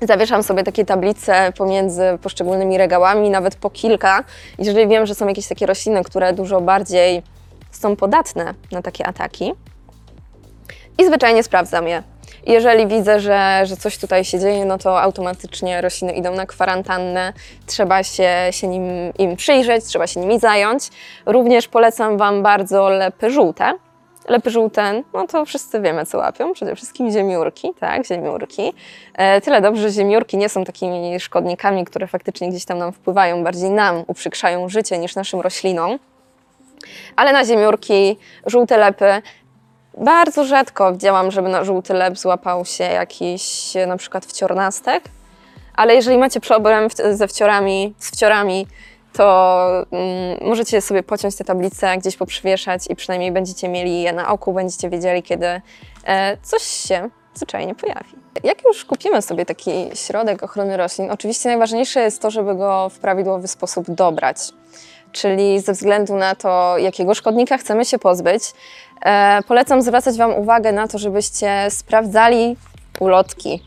Zawieszam 0.02 0.44
sobie 0.44 0.64
takie 0.64 0.86
tablice 0.86 1.54
pomiędzy 1.58 2.04
poszczególnymi 2.22 2.78
regałami, 2.78 3.30
nawet 3.30 3.56
po 3.56 3.70
kilka. 3.70 4.24
Jeżeli 4.60 4.88
wiem, 4.88 5.06
że 5.06 5.16
są 5.16 5.28
jakieś 5.28 5.48
takie 5.48 5.66
rośliny, 5.66 6.04
które 6.04 6.34
dużo 6.34 6.62
bardziej 6.62 7.24
są 7.72 7.96
podatne 7.96 8.54
na 8.72 8.82
takie 8.82 9.08
ataki, 9.08 9.54
i 10.98 11.06
zwyczajnie 11.06 11.44
sprawdzam 11.44 11.88
je. 11.88 12.04
Jeżeli 12.46 12.88
widzę, 12.88 13.20
że, 13.20 13.62
że 13.64 13.78
coś 13.78 13.98
tutaj 13.98 14.26
się 14.26 14.40
dzieje, 14.40 14.66
no 14.66 14.78
to 14.78 15.02
automatycznie 15.02 15.82
rośliny 15.82 16.14
idą 16.14 16.36
na 16.36 16.46
kwarantannę, 16.46 17.34
trzeba 17.66 18.04
się, 18.04 18.30
się 18.52 18.68
nim, 18.68 19.14
im 19.18 19.36
przyjrzeć, 19.36 19.86
trzeba 19.86 20.08
się 20.08 20.20
nimi 20.20 20.40
zająć. 20.40 20.90
Również 21.26 21.68
polecam 21.68 22.18
Wam 22.18 22.44
bardzo 22.44 22.90
lepy 22.90 23.30
żółte. 23.30 23.74
Lepy 24.30 24.50
żółte, 24.50 25.04
no 25.14 25.28
to 25.28 25.46
wszyscy 25.46 25.82
wiemy, 25.82 26.06
co 26.06 26.18
łapią. 26.18 26.54
Przede 26.54 26.76
wszystkim 26.76 27.12
ziemiórki, 27.12 27.74
tak, 27.80 28.06
ziemiórki. 28.06 28.74
E, 29.14 29.42
tyle 29.42 29.62
dobrze, 29.62 29.82
że 29.82 29.92
ziemiórki 29.92 30.38
nie 30.38 30.50
są 30.50 30.64
takimi 30.64 31.20
szkodnikami, 31.20 31.86
które 31.86 32.08
faktycznie 32.08 32.50
gdzieś 32.50 32.66
tam 32.66 32.78
nam 32.78 32.92
wpływają, 32.92 33.44
bardziej 33.44 33.70
nam 33.70 34.04
uprzykrzają 34.08 34.70
życie 34.70 34.98
niż 34.98 35.16
naszym 35.16 35.42
roślinom. 35.42 36.00
Ale 37.16 37.34
na 37.34 37.46
ziemiórki, 37.46 38.18
żółte 38.46 38.78
lepy 38.78 39.22
bardzo 39.98 40.46
rzadko 40.46 40.92
widziałam, 40.92 41.32
żeby 41.32 41.50
na 41.50 41.64
żółty 41.64 41.94
lep 41.94 42.18
złapał 42.18 42.66
się 42.66 42.84
jakiś 42.84 43.76
e, 43.76 43.88
na 43.88 43.98
przykład 43.98 44.26
wciornastek, 44.26 45.04
ale 45.76 45.96
jeżeli 45.96 46.18
macie 46.18 46.40
problem 46.40 46.88
ze 47.12 47.28
wciorami, 47.28 47.94
z 48.00 48.12
wciorami, 48.12 48.68
to 49.14 49.68
mm, 49.92 50.38
możecie 50.42 50.82
sobie 50.82 51.04
pociąć 51.04 51.36
te 51.36 51.44
tablice, 51.44 51.98
gdzieś 51.98 52.18
poprzywieszać 52.18 52.88
i 52.90 52.96
przynajmniej 52.96 53.32
będziecie 53.32 53.70
mieli 53.70 54.02
je 54.02 54.14
na 54.14 54.30
oku, 54.30 54.54
będziecie 54.54 54.90
wiedzieli, 54.90 55.24
kiedy 55.24 55.62
e, 56.06 56.38
coś 56.44 56.62
się 56.64 57.10
zwyczajnie 57.34 57.76
pojawi. 57.76 58.16
Jak 58.44 58.64
już 58.66 58.86
kupimy 58.86 59.22
sobie 59.22 59.46
taki 59.46 59.72
środek 59.94 60.44
ochrony 60.44 60.78
roślin, 60.78 61.12
oczywiście 61.12 61.50
najważniejsze 61.50 62.00
jest 62.00 62.22
to, 62.22 62.32
żeby 62.32 62.56
go 62.56 62.90
w 62.90 63.00
prawidłowy 63.00 63.48
sposób 63.48 63.92
dobrać. 63.92 64.38
Czyli 65.12 65.60
ze 65.60 65.74
względu 65.74 66.16
na 66.16 66.36
to, 66.36 66.78
jakiego 66.78 67.14
szkodnika 67.14 67.58
chcemy 67.58 67.86
się 67.86 68.00
pozbyć, 68.00 68.44
e, 69.02 69.40
polecam 69.48 69.82
zwracać 69.82 70.18
Wam 70.18 70.36
uwagę 70.36 70.72
na 70.72 70.88
to, 70.88 70.98
żebyście 70.98 71.68
sprawdzali 71.70 72.58
ulotki. 73.00 73.64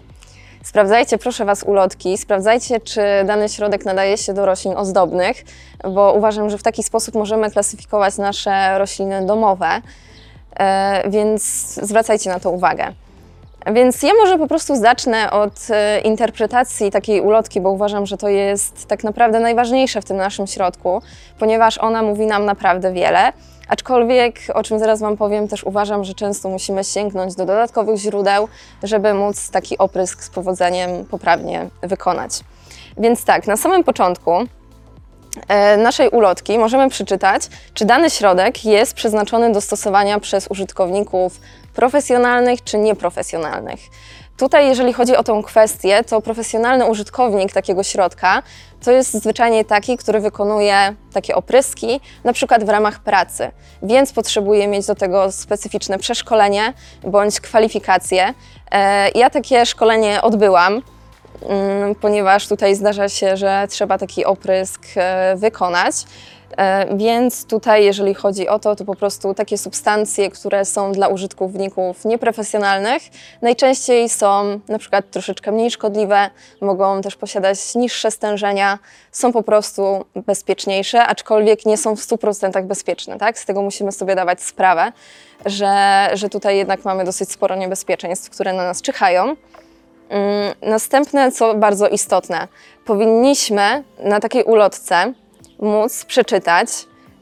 Sprawdzajcie, 0.63 1.19
proszę 1.19 1.45
Was, 1.45 1.63
ulotki, 1.63 2.19
sprawdzajcie, 2.19 2.81
czy 2.81 3.01
dany 3.27 3.49
środek 3.49 3.85
nadaje 3.85 4.19
się 4.19 4.35
do 4.35 4.47
roślin 4.47 4.77
ozdobnych, 4.77 5.45
bo 5.95 6.13
uważam, 6.13 6.51
że 6.51 6.59
w 6.59 6.63
taki 6.63 6.83
sposób 6.83 7.15
możemy 7.15 7.51
klasyfikować 7.51 8.19
nasze 8.19 8.79
rośliny 8.79 9.27
domowe, 9.27 9.83
e, 10.57 11.11
więc 11.11 11.43
zwracajcie 11.83 12.31
na 12.31 12.41
to 12.41 12.51
uwagę. 12.51 12.93
Więc 13.73 14.02
ja 14.02 14.12
może 14.14 14.38
po 14.38 14.47
prostu 14.47 14.76
zacznę 14.76 15.30
od 15.30 15.52
e, 15.71 16.00
interpretacji 16.00 16.90
takiej 16.90 17.21
ulotki, 17.21 17.61
bo 17.61 17.71
uważam, 17.71 18.06
że 18.06 18.16
to 18.16 18.28
jest 18.28 18.87
tak 18.87 19.04
naprawdę 19.04 19.40
najważniejsze 19.40 20.00
w 20.00 20.04
tym 20.04 20.16
naszym 20.16 20.47
środku, 20.47 21.02
ponieważ 21.38 21.78
ona 21.78 22.02
mówi 22.02 22.26
nam 22.26 22.44
naprawdę 22.44 22.92
wiele. 22.92 23.33
Aczkolwiek, 23.68 24.35
o 24.54 24.62
czym 24.62 24.78
zaraz 24.78 25.00
Wam 25.00 25.16
powiem, 25.16 25.49
też 25.49 25.64
uważam, 25.64 26.04
że 26.04 26.14
często 26.14 26.49
musimy 26.49 26.85
sięgnąć 26.85 27.35
do 27.35 27.47
dodatkowych 27.47 27.97
źródeł, 27.97 28.49
żeby 28.83 29.14
móc 29.14 29.50
taki 29.50 29.78
oprysk 29.78 30.23
z 30.23 30.30
powodzeniem 30.30 31.04
poprawnie 31.04 31.68
wykonać. 31.83 32.40
Więc 32.99 33.25
tak, 33.25 33.47
na 33.47 33.56
samym 33.56 33.85
początku 33.85 34.33
e, 35.49 35.76
naszej 35.76 36.09
ulotki 36.09 36.59
możemy 36.59 36.88
przeczytać, 36.88 37.42
czy 37.75 37.85
dany 37.85 38.11
środek 38.11 38.64
jest 38.64 38.94
przeznaczony 38.94 39.52
do 39.52 39.61
stosowania 39.61 40.21
przez 40.21 40.47
użytkowników 40.50 41.40
profesjonalnych 41.75 42.64
czy 42.64 42.78
nieprofesjonalnych. 42.78 43.81
Tutaj, 44.37 44.66
jeżeli 44.69 44.93
chodzi 44.93 45.16
o 45.16 45.23
tą 45.23 45.43
kwestię, 45.43 46.04
to 46.04 46.21
profesjonalny 46.21 46.87
użytkownik 46.87 47.52
takiego 47.52 47.83
środka 47.83 48.43
to 48.85 48.93
jest 48.93 49.12
zwyczajnie 49.14 49.64
taki, 49.64 49.97
który 49.97 50.21
wykonuje 50.21 50.95
takie 51.12 51.35
opryski, 51.35 52.00
na 52.25 52.33
przykład 52.33 52.64
w 52.64 52.69
ramach 52.69 52.99
pracy, 52.99 53.50
więc 53.83 54.12
potrzebuje 54.12 54.69
mieć 54.69 54.87
do 54.87 54.95
tego 54.95 55.33
specyficzne 55.33 55.99
przeszkolenie 55.99 56.73
bądź 57.02 57.40
kwalifikacje. 57.40 58.35
E, 58.71 59.11
Ja 59.11 59.31
takie 59.31 59.66
szkolenie 59.66 60.23
odbyłam 60.23 60.83
mm, 61.49 61.95
ponieważ 61.95 62.49
tutaj 62.49 62.75
zdarza 62.75 63.09
się, 63.09 63.37
że 63.37 63.66
trzeba 63.71 63.99
taki 63.99 64.25
oprysk 64.25 64.83
e, 64.97 65.37
wykonać. 65.37 65.95
E, 66.57 66.97
Więc 66.97 67.47
tutaj, 67.47 67.85
jeżeli 67.85 68.15
chodzi 68.15 68.49
o 68.49 68.59
to, 68.59 68.77
to 68.77 68.85
po 68.85 68.95
prostu 68.95 69.35
takie 69.35 69.59
substancje, 69.59 70.31
które 70.31 70.65
są 70.65 70.93
dla 70.93 71.09
użytkowników 71.09 72.05
nieprofesjonalnych, 72.05 73.03
najczęściej 73.43 74.09
są 74.09 74.61
na 74.69 74.79
przykład 74.79 75.11
troszeczkę 75.11 75.53
mniej 75.53 75.71
szkodliwe, 75.71 76.31
mogą 76.61 77.01
też 77.03 77.17
posiadać 77.17 77.75
niższe 77.75 78.11
stężenia, 78.11 78.79
są 79.13 79.33
po 79.33 79.43
prostu 79.43 80.05
bezpieczniejsze, 80.15 81.07
aczkolwiek 81.07 81.67
nie 81.67 81.77
są 81.77 81.97
w 81.97 82.01
100% 82.01 82.63
bezpieczne. 82.67 83.19
Tak? 83.19 83.39
Z 83.39 83.45
tego 83.45 83.63
musimy 83.63 83.93
sobie 83.93 84.15
dawać 84.15 84.43
sprawę, 84.43 84.93
że, 85.47 86.09
że 86.15 86.29
tutaj 86.29 86.57
jednak 86.57 86.85
mamy 86.85 87.05
dosyć 87.05 87.33
sporo 87.33 87.57
niebezpieczeństw, 87.57 88.31
które 88.31 88.53
na 88.53 88.65
nas 88.65 88.83
czyhają. 88.83 89.37
Mm, 90.09 90.55
Następne, 90.63 91.33
co 91.33 91.55
bardzo 91.55 91.89
istotne, 91.89 92.49
powinniśmy 92.85 93.85
na 93.99 94.21
takiej 94.21 94.45
ulotce 94.45 95.13
móc 95.58 96.04
przeczytać, 96.04 96.68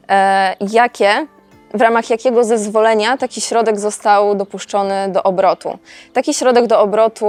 e, 0.09 0.55
jakie, 0.71 1.27
w 1.73 1.81
ramach 1.81 2.09
jakiego 2.09 2.43
zezwolenia 2.43 3.17
taki 3.17 3.41
środek 3.41 3.79
został 3.79 4.35
dopuszczony 4.35 5.09
do 5.09 5.23
obrotu. 5.23 5.77
Taki 6.13 6.33
środek 6.33 6.67
do 6.67 6.79
obrotu 6.79 7.27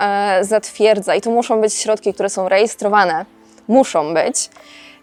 e, 0.00 0.38
zatwierdza, 0.44 1.14
i 1.14 1.20
to 1.20 1.30
muszą 1.30 1.60
być 1.60 1.74
środki, 1.74 2.14
które 2.14 2.28
są 2.28 2.48
rejestrowane, 2.48 3.24
muszą 3.68 4.14
być. 4.14 4.50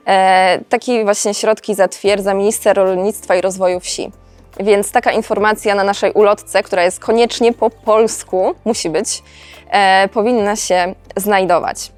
E, 0.08 0.60
takie 0.70 1.04
właśnie 1.04 1.34
środki 1.34 1.76
zatwierdza 1.76 2.34
minister 2.34 2.78
rolnictwa 2.78 3.36
i 3.36 3.42
rozwoju 3.42 3.80
wsi. 3.80 4.12
Więc 4.60 4.92
taka 4.92 5.12
informacja 5.12 5.76
na 5.76 5.84
naszej 5.84 6.12
ulotce, 6.12 6.64
która 6.64 6.84
jest 6.84 7.00
koniecznie 7.00 7.54
po 7.54 7.70
polsku, 7.70 8.56
musi 8.66 8.90
być, 8.90 9.24
e, 9.70 10.08
powinna 10.08 10.56
się 10.56 10.96
znajdować. 11.16 11.92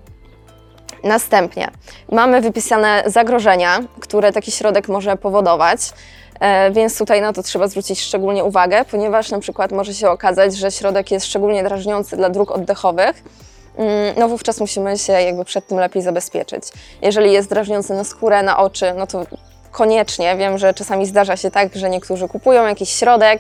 Następnie 1.05 1.71
mamy 2.11 2.41
wypisane 2.41 3.03
zagrożenia, 3.05 3.79
które 3.99 4.31
taki 4.31 4.51
środek 4.51 4.87
może 4.87 5.15
powodować. 5.17 5.79
E, 6.39 6.71
Więc 6.71 6.97
tutaj 6.97 7.21
na 7.21 7.33
to 7.33 7.43
trzeba 7.43 7.67
zwrócić 7.67 8.01
szczególnie 8.01 8.43
uwagę, 8.43 8.85
ponieważ 8.91 9.31
na 9.31 9.39
przykład 9.39 9.71
może 9.71 9.93
się 9.93 10.09
okazać, 10.09 10.55
że 10.55 10.71
środek 10.71 11.11
jest 11.11 11.25
szczególnie 11.25 11.63
drażniący 11.63 12.17
dla 12.17 12.29
dróg 12.29 12.51
oddechowych. 12.51 13.23
Mm, 13.77 14.15
No 14.17 14.27
wówczas 14.27 14.59
musimy 14.59 14.97
się 14.97 15.13
jakby 15.13 15.45
przed 15.45 15.67
tym 15.67 15.79
lepiej 15.79 16.01
zabezpieczyć. 16.01 16.63
Jeżeli 17.01 17.31
jest 17.31 17.49
drażniący 17.49 17.93
na 17.93 18.03
skórę, 18.03 18.43
na 18.43 18.57
oczy, 18.57 18.93
no 18.97 19.07
to 19.07 19.25
koniecznie. 19.71 20.35
Wiem, 20.35 20.57
że 20.57 20.73
czasami 20.73 21.05
zdarza 21.05 21.37
się 21.37 21.51
tak, 21.51 21.75
że 21.75 21.89
niektórzy 21.89 22.27
kupują 22.27 22.65
jakiś 22.67 22.89
środek, 22.89 23.39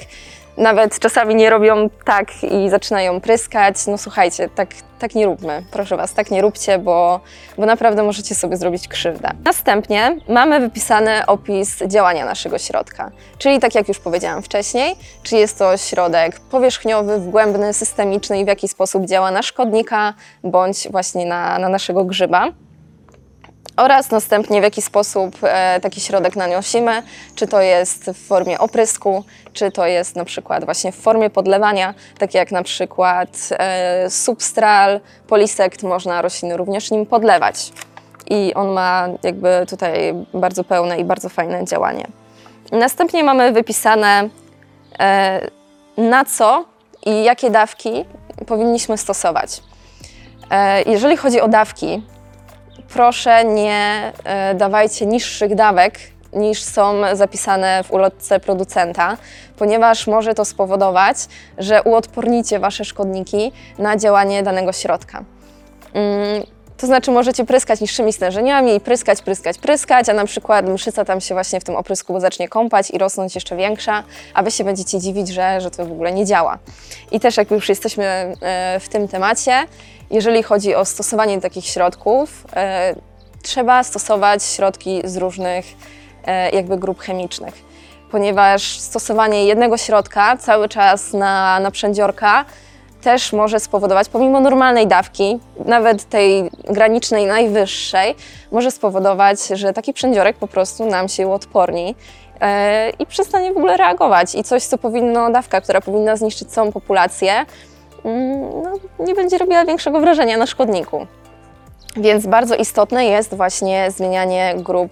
nawet 0.57 0.99
czasami 0.99 1.35
nie 1.35 1.49
robią 1.49 1.89
tak 2.05 2.43
i 2.43 2.69
zaczynają 2.69 3.21
pryskać. 3.21 3.87
No 3.87 3.97
słuchajcie, 3.97 4.49
tak, 4.49 4.69
tak 4.99 5.15
nie 5.15 5.25
róbmy. 5.25 5.63
Proszę 5.71 5.97
Was, 5.97 6.13
tak 6.13 6.31
nie 6.31 6.41
róbcie, 6.41 6.79
bo, 6.79 7.19
bo 7.57 7.65
naprawdę 7.65 8.03
możecie 8.03 8.35
sobie 8.35 8.57
zrobić 8.57 8.87
krzywdę. 8.87 9.29
Następnie 9.43 10.17
mamy 10.29 10.59
wypisany 10.59 11.25
opis 11.25 11.83
działania 11.87 12.25
naszego 12.25 12.57
środka. 12.57 13.11
Czyli 13.37 13.59
tak 13.59 13.75
jak 13.75 13.87
już 13.87 13.99
powiedziałam 13.99 14.41
wcześniej, 14.41 14.95
czy 15.23 15.35
jest 15.37 15.59
to 15.59 15.77
środek 15.77 16.39
powierzchniowy, 16.39 17.19
wgłębny, 17.19 17.73
systemiczny 17.73 18.39
i 18.39 18.45
w 18.45 18.47
jaki 18.47 18.67
sposób 18.67 19.05
działa 19.05 19.31
na 19.31 19.41
szkodnika 19.41 20.13
bądź 20.43 20.87
właśnie 20.91 21.25
na, 21.25 21.59
na 21.59 21.69
naszego 21.69 22.05
grzyba 22.05 22.51
oraz 23.77 24.11
następnie 24.11 24.61
w 24.61 24.63
jaki 24.63 24.81
sposób 24.81 25.35
e, 25.43 25.79
taki 25.79 26.01
środek 26.01 26.35
nanosimy, 26.35 27.03
czy 27.35 27.47
to 27.47 27.61
jest 27.61 28.05
w 28.05 28.27
formie 28.27 28.59
oprysku, 28.59 29.23
czy 29.53 29.71
to 29.71 29.85
jest 29.87 30.15
na 30.15 30.25
przykład 30.25 30.65
właśnie 30.65 30.91
w 30.91 30.95
formie 30.95 31.29
podlewania, 31.29 31.93
takie 32.17 32.37
jak 32.37 32.51
na 32.51 32.63
przykład 32.63 33.29
e, 33.51 34.09
substral, 34.09 34.99
polisekt, 35.27 35.83
można 35.83 36.21
rośliny 36.21 36.57
również 36.57 36.91
nim 36.91 37.05
podlewać. 37.05 37.71
I 38.29 38.53
on 38.53 38.67
ma 38.67 39.07
jakby 39.23 39.65
tutaj 39.69 40.13
bardzo 40.33 40.63
pełne 40.63 40.99
i 40.99 41.05
bardzo 41.05 41.29
fajne 41.29 41.65
działanie. 41.65 42.07
Następnie 42.71 43.23
mamy 43.23 43.51
wypisane 43.51 44.29
e, 44.99 45.47
na 45.97 46.25
co 46.25 46.65
i 47.05 47.23
jakie 47.23 47.49
dawki 47.49 48.05
powinniśmy 48.47 48.97
stosować. 48.97 49.61
Jeżeli 50.85 51.17
chodzi 51.17 51.41
o 51.41 51.47
dawki, 51.47 52.01
proszę 52.95 53.45
nie 53.45 54.11
e, 54.23 54.55
dawajcie 54.55 55.05
niższych 55.05 55.55
dawek 55.55 55.99
niż 56.33 56.63
są 56.63 57.01
zapisane 57.13 57.83
w 57.83 57.91
ulotce 57.91 58.39
producenta, 58.39 59.17
ponieważ 59.57 60.07
może 60.07 60.33
to 60.33 60.45
spowodować, 60.45 61.17
że 61.57 61.83
uodpornicie 61.83 62.59
Wasze 62.59 62.85
szkodniki 62.85 63.51
na 63.77 63.97
działanie 63.97 64.43
danego 64.43 64.73
środka. 64.73 65.23
To 66.77 66.87
znaczy 66.87 67.11
możecie 67.11 67.45
pryskać 67.45 67.81
niższymi 67.81 68.13
stężeniami 68.13 68.75
i 68.75 68.79
pryskać, 68.79 69.21
pryskać, 69.21 69.57
pryskać, 69.57 70.09
a 70.09 70.13
na 70.13 70.25
przykład 70.25 70.69
mszyca 70.69 71.05
tam 71.05 71.21
się 71.21 71.35
właśnie 71.35 71.59
w 71.59 71.63
tym 71.63 71.75
oprysku 71.75 72.19
zacznie 72.19 72.47
kąpać 72.47 72.91
i 72.91 72.97
rosnąć 72.97 73.35
jeszcze 73.35 73.55
większa, 73.55 74.03
a 74.33 74.43
Wy 74.43 74.51
się 74.51 74.63
będziecie 74.63 74.99
dziwić, 74.99 75.27
że, 75.27 75.61
że 75.61 75.71
to 75.71 75.85
w 75.85 75.91
ogóle 75.91 76.11
nie 76.11 76.25
działa. 76.25 76.57
I 77.11 77.19
też 77.19 77.37
jak 77.37 77.51
już 77.51 77.69
jesteśmy 77.69 78.05
e, 78.05 78.79
w 78.79 78.89
tym 78.89 79.07
temacie, 79.07 79.67
jeżeli 80.11 80.43
chodzi 80.43 80.75
o 80.75 80.85
stosowanie 80.85 81.41
takich 81.41 81.65
środków, 81.65 82.45
e, 82.55 82.95
trzeba 83.41 83.83
stosować 83.83 84.43
środki 84.43 85.01
z 85.03 85.17
różnych 85.17 85.65
e, 86.25 86.49
jakby 86.49 86.77
grup 86.77 86.99
chemicznych, 86.99 87.53
ponieważ 88.11 88.79
stosowanie 88.79 89.45
jednego 89.45 89.77
środka 89.77 90.37
cały 90.37 90.69
czas 90.69 91.13
na, 91.13 91.59
na 91.59 91.71
przędziorka 91.71 92.45
też 93.05 93.33
może 93.33 93.59
spowodować, 93.59 94.09
pomimo 94.09 94.39
normalnej 94.39 94.87
dawki, 94.87 95.39
nawet 95.65 96.09
tej 96.09 96.49
granicznej 96.69 97.25
najwyższej, 97.25 98.15
może 98.51 98.71
spowodować, 98.71 99.39
że 99.47 99.73
taki 99.73 99.93
przędziorek 99.93 100.37
po 100.37 100.47
prostu 100.47 100.85
nam 100.85 101.09
się 101.09 101.27
uodporni 101.27 101.95
e, 102.41 102.89
i 102.89 103.05
przestanie 103.05 103.53
w 103.53 103.57
ogóle 103.57 103.77
reagować. 103.77 104.35
I 104.35 104.43
coś, 104.43 104.63
co 104.63 104.77
powinno, 104.77 105.31
dawka, 105.31 105.61
która 105.61 105.81
powinna 105.81 106.15
zniszczyć 106.15 106.49
całą 106.49 106.71
populację, 106.71 107.45
mm, 108.05 108.41
no, 108.63 108.73
nie 109.05 109.15
będzie 109.15 109.37
robiła 109.37 109.65
większego 109.65 109.99
wrażenia 109.99 110.37
na 110.37 110.45
szkodniku. 110.45 111.07
Więc 111.97 112.27
bardzo 112.27 112.55
istotne 112.55 113.05
jest 113.05 113.35
właśnie 113.35 113.91
zmienianie 113.91 114.55
grup 114.57 114.91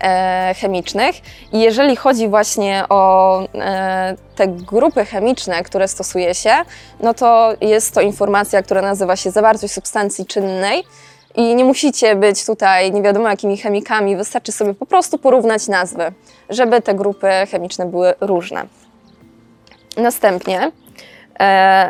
e, 0.00 0.54
chemicznych. 0.60 1.14
I 1.52 1.60
jeżeli 1.60 1.96
chodzi 1.96 2.28
właśnie 2.28 2.84
o 2.88 3.40
e, 3.54 4.16
te 4.36 4.48
grupy 4.48 5.04
chemiczne, 5.04 5.62
które 5.62 5.88
stosuje 5.88 6.34
się, 6.34 6.52
no 7.00 7.14
to 7.14 7.52
jest 7.60 7.94
to 7.94 8.00
informacja, 8.00 8.62
która 8.62 8.82
nazywa 8.82 9.16
się 9.16 9.30
zawartość 9.30 9.72
substancji 9.72 10.26
czynnej. 10.26 10.84
I 11.36 11.54
nie 11.54 11.64
musicie 11.64 12.16
być 12.16 12.46
tutaj 12.46 12.92
nie 12.92 13.02
wiadomo 13.02 13.28
jakimi 13.28 13.56
chemikami, 13.56 14.16
wystarczy 14.16 14.52
sobie 14.52 14.74
po 14.74 14.86
prostu 14.86 15.18
porównać 15.18 15.68
nazwy, 15.68 16.12
żeby 16.50 16.82
te 16.82 16.94
grupy 16.94 17.28
chemiczne 17.50 17.86
były 17.86 18.14
różne. 18.20 18.66
Następnie 19.96 20.70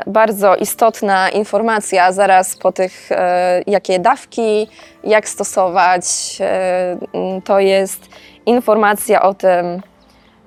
bardzo 0.07 0.57
istotna 0.57 1.31
informacja 1.31 2.13
zaraz 2.13 2.57
po 2.57 2.73
tych, 2.73 3.13
e, 3.13 3.63
jakie 3.67 3.99
dawki, 3.99 4.69
jak 5.05 5.29
stosować, 5.29 6.05
e, 6.41 6.97
to 7.45 7.61
jest 7.61 8.09
informacja 8.47 9.23
o 9.23 9.35
tym, 9.35 9.83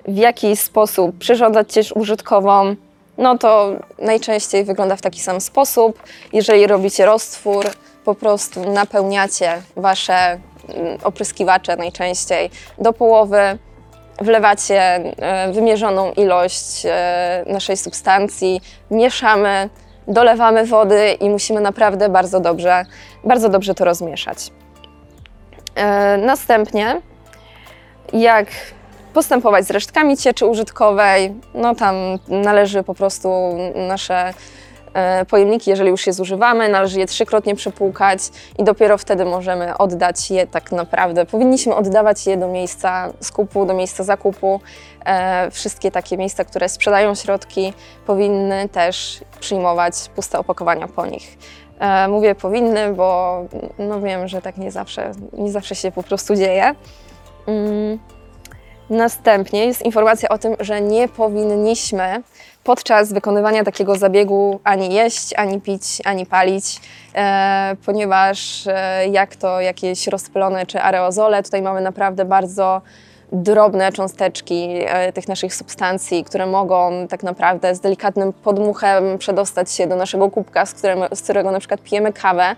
w 0.08 0.16
jaki 0.16 0.56
sposób 0.56 1.18
przyrządzać 1.18 1.72
ciecz 1.72 1.92
użytkową. 1.92 2.76
No 3.18 3.38
to 3.38 3.72
najczęściej 3.98 4.64
wygląda 4.64 4.96
w 4.96 5.02
taki 5.02 5.20
sam 5.20 5.40
sposób. 5.40 6.02
Jeżeli 6.32 6.66
robicie 6.66 7.06
roztwór, 7.06 7.66
po 8.04 8.14
prostu 8.14 8.72
napełniacie 8.72 9.62
wasze 9.76 10.38
opryskiwacze 11.04 11.76
najczęściej 11.76 12.50
do 12.78 12.92
połowy, 12.92 13.58
wlewacie 14.20 14.80
e, 14.82 15.52
wymierzoną 15.52 16.12
ilość 16.12 16.86
e, 16.86 17.44
naszej 17.46 17.76
substancji, 17.76 18.60
mieszamy, 18.90 19.68
dolewamy 20.08 20.64
wody 20.64 21.12
i 21.20 21.30
musimy 21.30 21.60
naprawdę 21.60 22.08
bardzo 22.08 22.40
dobrze, 22.40 22.84
bardzo 23.24 23.48
dobrze 23.48 23.74
to 23.74 23.84
rozmieszać. 23.84 24.50
E, 25.74 26.16
Następnie, 26.16 27.00
jak 28.12 28.46
postępować 29.14 29.66
z 29.66 29.70
resztkami 29.70 30.16
cieczy 30.16 30.46
użytkowej, 30.46 31.34
no 31.54 31.74
tam 31.74 31.94
należy 32.28 32.82
po 32.82 32.94
prostu 32.94 33.28
nasze 33.74 34.34
pojemniki, 35.28 35.70
jeżeli 35.70 35.90
już 35.90 36.06
je 36.06 36.12
zużywamy, 36.12 36.68
należy 36.68 36.98
je 37.00 37.06
trzykrotnie 37.06 37.54
przepłukać 37.54 38.20
i 38.58 38.64
dopiero 38.64 38.98
wtedy 38.98 39.24
możemy 39.24 39.78
oddać 39.78 40.30
je 40.30 40.46
tak 40.46 40.72
naprawdę. 40.72 41.26
Powinniśmy 41.26 41.74
oddawać 41.74 42.26
je 42.26 42.36
do 42.36 42.48
miejsca 42.48 43.12
skupu, 43.20 43.66
do 43.66 43.74
miejsca 43.74 44.04
zakupu. 44.04 44.60
E, 45.06 45.50
Wszystkie 45.50 45.90
takie 45.90 46.16
miejsca, 46.16 46.44
które 46.44 46.68
sprzedają 46.68 47.14
środki, 47.14 47.72
powinny 48.06 48.68
też 48.68 49.20
przyjmować 49.40 49.94
puste 50.14 50.38
opakowania 50.38 50.88
po 50.88 51.06
nich. 51.06 51.38
E, 51.78 52.08
Mówię 52.08 52.34
powinny, 52.34 52.92
bo 52.94 53.40
no 53.78 54.00
wiem, 54.00 54.28
że 54.28 54.42
tak 54.42 54.56
nie 54.56 54.70
zawsze, 54.70 55.12
nie 55.32 55.50
zawsze 55.50 55.74
się 55.74 55.92
po 55.92 56.02
prostu 56.02 56.34
dzieje. 56.34 56.74
Mm. 57.46 57.98
Następnie 58.90 59.66
jest 59.66 59.82
informacja 59.82 60.28
o 60.28 60.38
tym, 60.38 60.56
że 60.60 60.80
nie 60.80 61.08
powinniśmy 61.08 62.22
podczas 62.68 63.12
wykonywania 63.12 63.64
takiego 63.64 63.96
zabiegu 63.96 64.60
ani 64.64 64.94
jeść, 64.94 65.34
ani 65.36 65.60
pić, 65.60 65.82
ani 66.04 66.26
palić, 66.26 66.80
e, 67.14 67.76
ponieważ 67.86 68.66
e, 68.66 69.08
jak 69.08 69.36
to 69.36 69.60
jakieś 69.60 70.06
rozpylone 70.06 70.66
czy 70.66 70.80
aerozole, 70.82 71.42
tutaj 71.42 71.62
mamy 71.62 71.80
naprawdę 71.80 72.24
bardzo 72.24 72.82
drobne 73.32 73.92
cząsteczki 73.92 74.68
e, 74.86 75.12
tych 75.12 75.28
naszych 75.28 75.54
substancji, 75.54 76.24
które 76.24 76.46
mogą 76.46 77.08
tak 77.08 77.22
naprawdę 77.22 77.74
z 77.74 77.80
delikatnym 77.80 78.32
podmuchem 78.32 79.18
przedostać 79.18 79.72
się 79.72 79.86
do 79.86 79.96
naszego 79.96 80.30
kubka, 80.30 80.66
z, 80.66 80.74
którym, 80.74 80.98
z 81.14 81.22
którego 81.22 81.50
na 81.50 81.58
przykład 81.58 81.80
pijemy 81.80 82.12
kawę. 82.12 82.56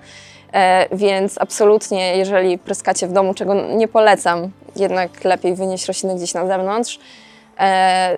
Więc 0.92 1.38
absolutnie, 1.40 2.16
jeżeli 2.16 2.58
pryskacie 2.58 3.06
w 3.06 3.12
domu, 3.12 3.34
czego 3.34 3.54
nie 3.54 3.88
polecam, 3.88 4.50
jednak 4.76 5.24
lepiej 5.24 5.54
wynieść 5.54 5.86
rośliny 5.86 6.14
gdzieś 6.14 6.34
na 6.34 6.46
zewnątrz, 6.46 6.98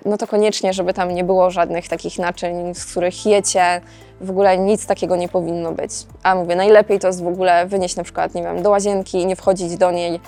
no 0.05 0.17
to 0.17 0.27
koniecznie, 0.27 0.73
żeby 0.73 0.93
tam 0.93 1.11
nie 1.11 1.23
było 1.23 1.51
żadnych 1.51 1.87
takich 1.87 2.19
naczyń, 2.19 2.75
z 2.75 2.85
których 2.85 3.25
jecie, 3.25 3.81
w 4.21 4.29
ogóle 4.29 4.57
nic 4.57 4.85
takiego 4.85 5.15
nie 5.15 5.29
powinno 5.29 5.71
być. 5.71 5.91
A 6.23 6.35
mówię, 6.35 6.55
najlepiej 6.55 6.99
to 6.99 7.07
jest 7.07 7.23
w 7.23 7.27
ogóle 7.27 7.65
wynieść 7.65 7.95
na 7.95 8.03
przykład, 8.03 8.35
nie 8.35 8.43
wiem, 8.43 8.63
do 8.63 8.69
łazienki 8.69 9.17
i 9.17 9.25
nie 9.25 9.35
wchodzić 9.35 9.77
do 9.77 9.91
niej 9.91 10.19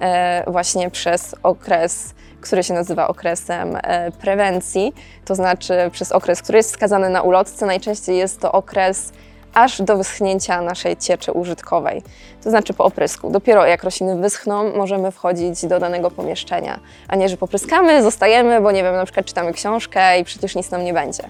e, 0.00 0.44
właśnie 0.46 0.90
przez 0.90 1.34
okres, 1.42 2.14
który 2.40 2.62
się 2.62 2.74
nazywa 2.74 3.08
okresem 3.08 3.78
e, 3.82 4.12
prewencji, 4.12 4.94
to 5.24 5.34
znaczy 5.34 5.74
przez 5.92 6.12
okres, 6.12 6.42
który 6.42 6.58
jest 6.58 6.70
wskazany 6.70 7.10
na 7.10 7.22
ulotce, 7.22 7.66
najczęściej 7.66 8.18
jest 8.18 8.40
to 8.40 8.52
okres 8.52 9.12
aż 9.54 9.82
do 9.82 9.96
wyschnięcia 9.96 10.62
naszej 10.62 10.96
cieczy 10.96 11.32
użytkowej, 11.32 12.02
to 12.44 12.50
znaczy 12.50 12.74
po 12.74 12.84
oprysku. 12.84 13.30
Dopiero 13.30 13.66
jak 13.66 13.84
rośliny 13.84 14.16
wyschną, 14.16 14.76
możemy 14.76 15.10
wchodzić 15.10 15.66
do 15.66 15.80
danego 15.80 16.10
pomieszczenia, 16.10 16.80
a 17.08 17.16
nie, 17.16 17.28
że 17.28 17.36
popryskamy, 17.36 18.02
zostajemy, 18.02 18.60
bo 18.60 18.72
nie 18.72 18.82
wiem, 18.82 18.94
na 18.96 19.04
przykład 19.04 19.26
czytamy 19.26 19.52
książkę 19.52 20.18
i 20.18 20.24
przecież 20.24 20.54
nic 20.54 20.70
nam 20.70 20.84
nie 20.84 20.92
będzie. 20.92 21.22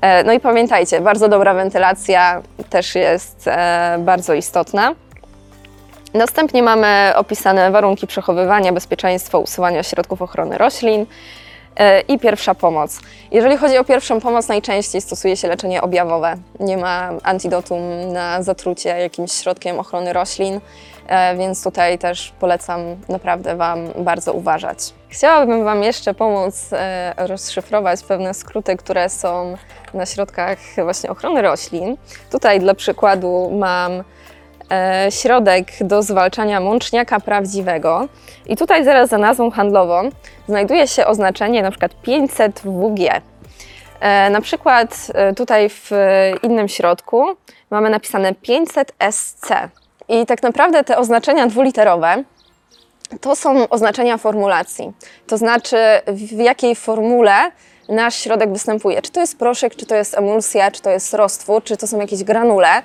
E, 0.00 0.24
No 0.24 0.32
i 0.32 0.40
pamiętajcie, 0.40 1.00
bardzo 1.00 1.28
dobra 1.28 1.54
wentylacja 1.54 2.42
też 2.70 2.94
jest 2.94 3.48
e, 3.48 3.98
bardzo 4.00 4.34
istotna. 4.34 4.94
Następnie 6.14 6.62
mamy 6.62 7.12
opisane 7.16 7.70
warunki 7.70 8.06
przechowywania, 8.06 8.72
bezpieczeństwo 8.72 9.40
usuwania 9.40 9.82
środków 9.82 10.22
ochrony 10.22 10.58
roślin 10.58 11.06
i 12.08 12.18
pierwsza 12.18 12.54
pomoc. 12.54 13.00
Jeżeli 13.30 13.56
chodzi 13.56 13.78
o 13.78 13.84
pierwszą 13.84 14.20
pomoc, 14.20 14.48
najczęściej 14.48 15.00
stosuje 15.00 15.36
się 15.36 15.48
leczenie 15.48 15.82
objawowe. 15.82 16.36
Nie 16.60 16.76
ma 16.76 17.10
antidotum 17.22 18.12
na 18.12 18.42
zatrucie 18.42 18.88
jakimś 18.88 19.32
środkiem 19.32 19.78
ochrony 19.78 20.12
roślin, 20.12 20.60
e, 21.06 21.36
więc 21.36 21.64
tutaj 21.64 21.98
też 21.98 22.32
polecam 22.40 22.80
naprawdę 23.08 23.56
Wam 23.56 23.78
bardzo 23.96 24.32
uważać. 24.32 24.78
Chciałabym 25.08 25.64
Wam 25.64 25.82
jeszcze 25.82 26.14
pomóc 26.14 26.70
e, 26.72 27.14
rozszyfrować 27.16 28.02
pewne 28.02 28.34
skróty, 28.34 28.76
które 28.76 29.08
są 29.08 29.56
na 29.94 30.06
środkach 30.06 30.58
właśnie 30.76 31.10
ochrony 31.10 31.42
roślin. 31.42 31.96
Tutaj 32.30 32.60
dla 32.60 32.74
przykładu 32.74 33.50
mam 33.58 33.92
e, 33.92 34.04
środek 35.10 35.66
do 35.80 36.02
zwalczania 36.02 36.60
mączniaka 36.60 37.20
prawdziwego. 37.20 38.08
I 38.46 38.56
tutaj 38.56 38.84
zaraz 38.84 39.10
za 39.10 39.18
nazwą 39.18 39.50
handlową 39.50 40.10
znajduje 40.48 40.88
się 40.88 41.06
oznaczenie 41.06 41.62
na 41.62 41.70
przykład 41.70 42.02
500 42.02 42.60
WG. 42.64 43.22
E, 44.00 44.30
na 44.30 44.40
przykład 44.40 45.06
e, 45.14 45.34
tutaj 45.34 45.68
w 45.68 45.92
e, 45.92 46.32
innym 46.42 46.68
środku 46.68 47.26
mamy 47.70 47.90
napisane 47.90 48.34
500 48.34 48.92
SC. 49.10 49.46
I 50.08 50.26
tak 50.26 50.42
naprawdę 50.42 50.84
te 50.84 50.98
oznaczenia 50.98 51.46
dwuliterowe 51.46 52.24
to 53.20 53.36
są 53.36 53.68
oznaczenia 53.68 54.16
formulacji. 54.16 54.92
To 55.26 55.38
znaczy, 55.38 55.76
w 56.06 56.32
jakiej 56.32 56.74
formule 56.74 57.32
nasz 57.88 58.14
środek 58.14 58.52
występuje. 58.52 59.02
Czy 59.02 59.10
to 59.12 59.20
jest 59.20 59.38
proszek, 59.38 59.76
czy 59.76 59.86
to 59.86 59.94
jest 59.94 60.18
emulsja, 60.18 60.70
czy 60.70 60.82
to 60.82 60.90
jest 60.90 61.14
roztwór, 61.14 61.62
czy 61.64 61.76
to 61.76 61.86
są 61.86 62.00
jakieś 62.00 62.24
granule. 62.24 62.82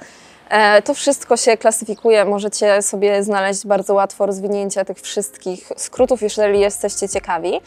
E, 0.54 0.82
To 0.82 0.94
wszystko 0.94 1.38
się 1.38 1.58
klasyfikuje. 1.58 2.26
Możecie 2.26 2.82
sobie 2.82 3.24
znaleźć 3.24 3.68
bardzo 3.68 3.94
łatwo 3.94 4.26
rozwinięcie 4.26 4.86
tych 4.86 4.98
wszystkich 5.02 5.72
skrótów, 5.78 6.22
jeżeli 6.22 6.60
jesteście 6.60 7.10
ciekawi. 7.10 7.62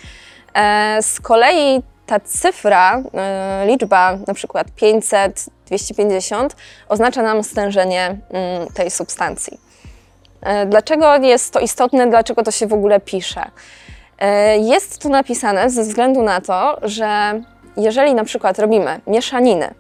E, 0.54 0.98
Z 1.02 1.20
kolei 1.20 1.82
ta 2.06 2.20
cyfra, 2.20 3.02
e, 3.14 3.66
liczba 3.66 4.18
na 4.26 4.34
przykład 4.34 4.66
500, 4.76 5.44
250 5.66 6.56
oznacza 6.88 7.22
nam 7.22 7.44
stężenie 7.44 8.16
mm, 8.30 8.68
tej 8.74 8.90
substancji. 8.90 9.60
Dlaczego 10.66 11.16
jest 11.16 11.52
to 11.52 11.60
istotne, 11.60 12.06
dlaczego 12.06 12.42
to 12.42 12.50
się 12.50 12.66
w 12.66 12.72
ogóle 12.72 13.00
pisze? 13.00 13.50
Jest 14.58 14.98
to 14.98 15.08
napisane 15.08 15.70
ze 15.70 15.82
względu 15.82 16.22
na 16.22 16.40
to, 16.40 16.78
że 16.82 17.40
jeżeli 17.76 18.14
na 18.14 18.24
przykład 18.24 18.58
robimy 18.58 19.00
mieszaniny 19.06 19.74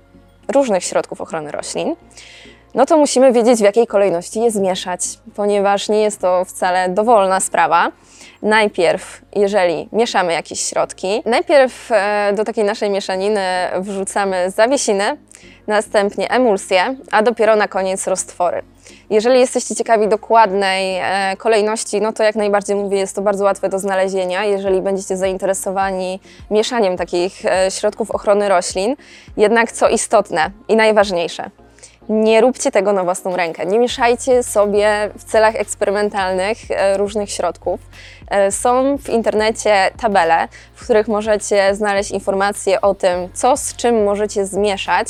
różnych 0.48 0.84
środków 0.84 1.20
ochrony 1.20 1.50
roślin, 1.52 1.96
no 2.74 2.86
to 2.86 2.98
musimy 2.98 3.32
wiedzieć, 3.32 3.58
w 3.58 3.62
jakiej 3.62 3.86
kolejności 3.86 4.40
je 4.40 4.50
zmieszać, 4.50 5.00
ponieważ 5.36 5.88
nie 5.88 6.02
jest 6.02 6.20
to 6.20 6.44
wcale 6.44 6.88
dowolna 6.88 7.40
sprawa. 7.40 7.92
Najpierw, 8.42 9.22
jeżeli 9.36 9.88
mieszamy 9.92 10.32
jakieś 10.32 10.60
środki, 10.60 11.22
najpierw 11.26 11.88
e, 11.92 12.32
do 12.34 12.44
takiej 12.44 12.64
naszej 12.64 12.90
mieszaniny 12.90 13.40
wrzucamy 13.80 14.50
zawiesiny, 14.50 15.16
następnie 15.66 16.30
emulsję, 16.30 16.96
a 17.12 17.22
dopiero 17.22 17.56
na 17.56 17.68
koniec 17.68 18.06
roztwory. 18.06 18.62
Jeżeli 19.10 19.40
jesteście 19.40 19.74
ciekawi 19.74 20.08
dokładnej 20.08 20.98
e, 20.98 21.36
kolejności, 21.36 22.00
no 22.00 22.12
to 22.12 22.22
jak 22.22 22.36
najbardziej 22.36 22.76
mówię, 22.76 22.98
jest 22.98 23.16
to 23.16 23.22
bardzo 23.22 23.44
łatwe 23.44 23.68
do 23.68 23.78
znalezienia. 23.78 24.44
Jeżeli 24.44 24.82
będziecie 24.82 25.16
zainteresowani 25.16 26.20
mieszaniem 26.50 26.96
takich 26.96 27.44
e, 27.44 27.70
środków 27.70 28.10
ochrony 28.10 28.48
roślin, 28.48 28.96
jednak 29.36 29.72
co 29.72 29.88
istotne 29.88 30.50
i 30.68 30.76
najważniejsze, 30.76 31.50
nie 32.08 32.40
róbcie 32.40 32.70
tego 32.70 32.92
na 32.92 33.04
własną 33.04 33.36
rękę. 33.36 33.66
Nie 33.66 33.78
mieszajcie 33.78 34.42
sobie 34.42 35.10
w 35.18 35.24
celach 35.24 35.54
eksperymentalnych 35.54 36.58
e, 36.70 36.96
różnych 36.96 37.30
środków. 37.30 37.80
E, 38.28 38.52
Są 38.52 38.98
w 38.98 39.08
internecie 39.08 39.90
tabele, 40.00 40.48
w 40.74 40.84
których 40.84 41.08
możecie 41.08 41.74
znaleźć 41.74 42.10
informacje 42.10 42.80
o 42.80 42.94
tym, 42.94 43.28
co 43.34 43.56
z 43.56 43.76
czym 43.76 44.04
możecie 44.04 44.46
zmieszać, 44.46 45.08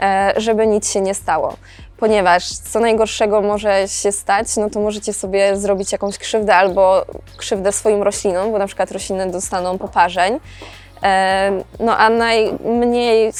e, 0.00 0.32
żeby 0.36 0.66
nic 0.66 0.90
się 0.92 1.00
nie 1.00 1.14
stało. 1.14 1.56
Ponieważ 1.96 2.48
co 2.48 2.80
najgorszego 2.80 3.40
może 3.40 3.88
się 3.88 4.12
stać, 4.12 4.56
no 4.56 4.70
to 4.70 4.80
możecie 4.80 5.12
sobie 5.12 5.56
zrobić 5.56 5.92
jakąś 5.92 6.18
krzywdę 6.18 6.54
albo 6.54 7.04
krzywdę 7.36 7.72
swoim 7.72 8.02
roślinom, 8.02 8.52
bo 8.52 8.58
na 8.58 8.66
przykład 8.66 8.92
rośliny 8.92 9.30
dostaną 9.30 9.78
poparzeń. 9.78 10.40
No 11.80 11.96
a 11.98 12.10
najmniej, 12.10 13.32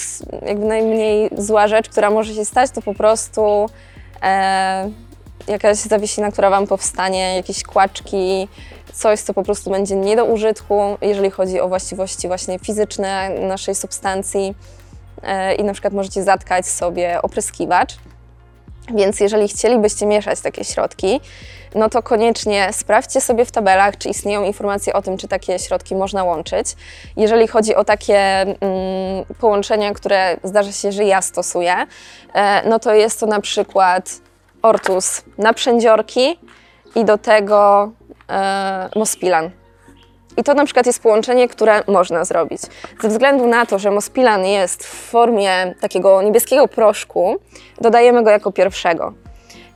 jakby 0.47 0.67
najmniej 0.67 1.31
zła 1.37 1.69
rzecz, 1.69 1.89
która 1.89 2.11
może 2.11 2.35
się 2.35 2.45
stać, 2.45 2.71
to 2.71 2.83
po 2.83 2.95
prostu 2.95 3.67
jakaś 5.49 5.77
zawiesina, 5.77 6.33
która 6.33 6.51
Wam 6.51 6.67
powstanie, 6.67 7.37
jakieś 7.37 7.63
kłaczki, 7.63 8.49
coś, 8.93 9.21
co 9.21 9.35
po 9.35 9.43
prostu 9.43 9.71
będzie 9.71 9.97
nie 9.97 10.17
do 10.17 10.25
użytku, 10.25 10.99
jeżeli 11.03 11.31
chodzi 11.31 11.61
o 11.61 11.69
właściwości 11.69 12.27
właśnie 12.29 12.59
fizyczne 12.59 13.31
naszej 13.31 13.75
substancji 13.75 14.55
e, 15.23 15.55
i 15.55 15.65
na 15.65 15.73
przykład 15.73 15.93
możecie 15.93 16.23
zatkać 16.23 16.67
sobie 16.67 17.23
opryskiwacz. 17.23 17.97
Więc 18.95 19.21
jeżeli 19.21 19.49
chcielibyście 19.49 20.07
mieszać 20.07 20.41
takie 20.41 20.65
środki, 20.65 21.21
no 21.75 21.89
to 21.89 22.03
koniecznie 22.03 22.69
sprawdźcie 22.73 23.21
sobie 23.21 23.45
w 23.45 23.51
tabelach, 23.51 23.99
czy 23.99 24.09
istnieją 24.09 24.45
informacje 24.45 24.93
o 24.93 25.03
tym, 25.03 25.17
czy 25.17 25.29
takie 25.29 25.59
środki 25.59 25.97
można 25.97 26.25
łączyć. 26.25 26.67
Jeżeli 27.17 27.49
chodzi 27.49 27.75
o 27.75 27.85
takie 27.85 28.19
mm, 28.41 28.57
połączenia, 29.41 29.95
które 29.95 30.37
zdarza 30.45 30.73
się, 30.73 30.93
że 30.93 31.05
ja 31.05 31.23
stosuję, 31.23 31.75
e, 32.35 32.69
no 32.69 32.79
to 32.79 32.95
jest 32.95 33.21
to 33.21 33.27
na 33.27 33.41
przykład 33.41 34.11
ortus 34.63 35.23
na 35.39 35.53
przędziorki 35.53 36.39
i 36.95 37.05
do 37.05 37.19
tego 37.19 37.91
e, 38.31 38.89
mospilan. 38.97 39.51
I 40.41 40.45
to 40.45 40.55
na 40.55 40.65
przykład 40.65 40.87
jest 40.87 41.03
połączenie, 41.03 41.49
które 41.49 41.83
można 41.87 42.25
zrobić. 42.25 42.63
Ze 43.03 43.09
względu 43.09 43.47
na 43.47 43.67
to, 43.67 43.79
że 43.79 43.91
mospilan 43.91 44.45
jest 44.45 44.85
w 44.85 45.11
formie 45.11 45.75
takiego 45.81 46.23
niebieskiego 46.23 46.69
proszku, 46.69 47.37
dodajemy 47.81 48.23
go 48.23 48.31
jako 48.31 48.53
pierwszego. 48.53 49.13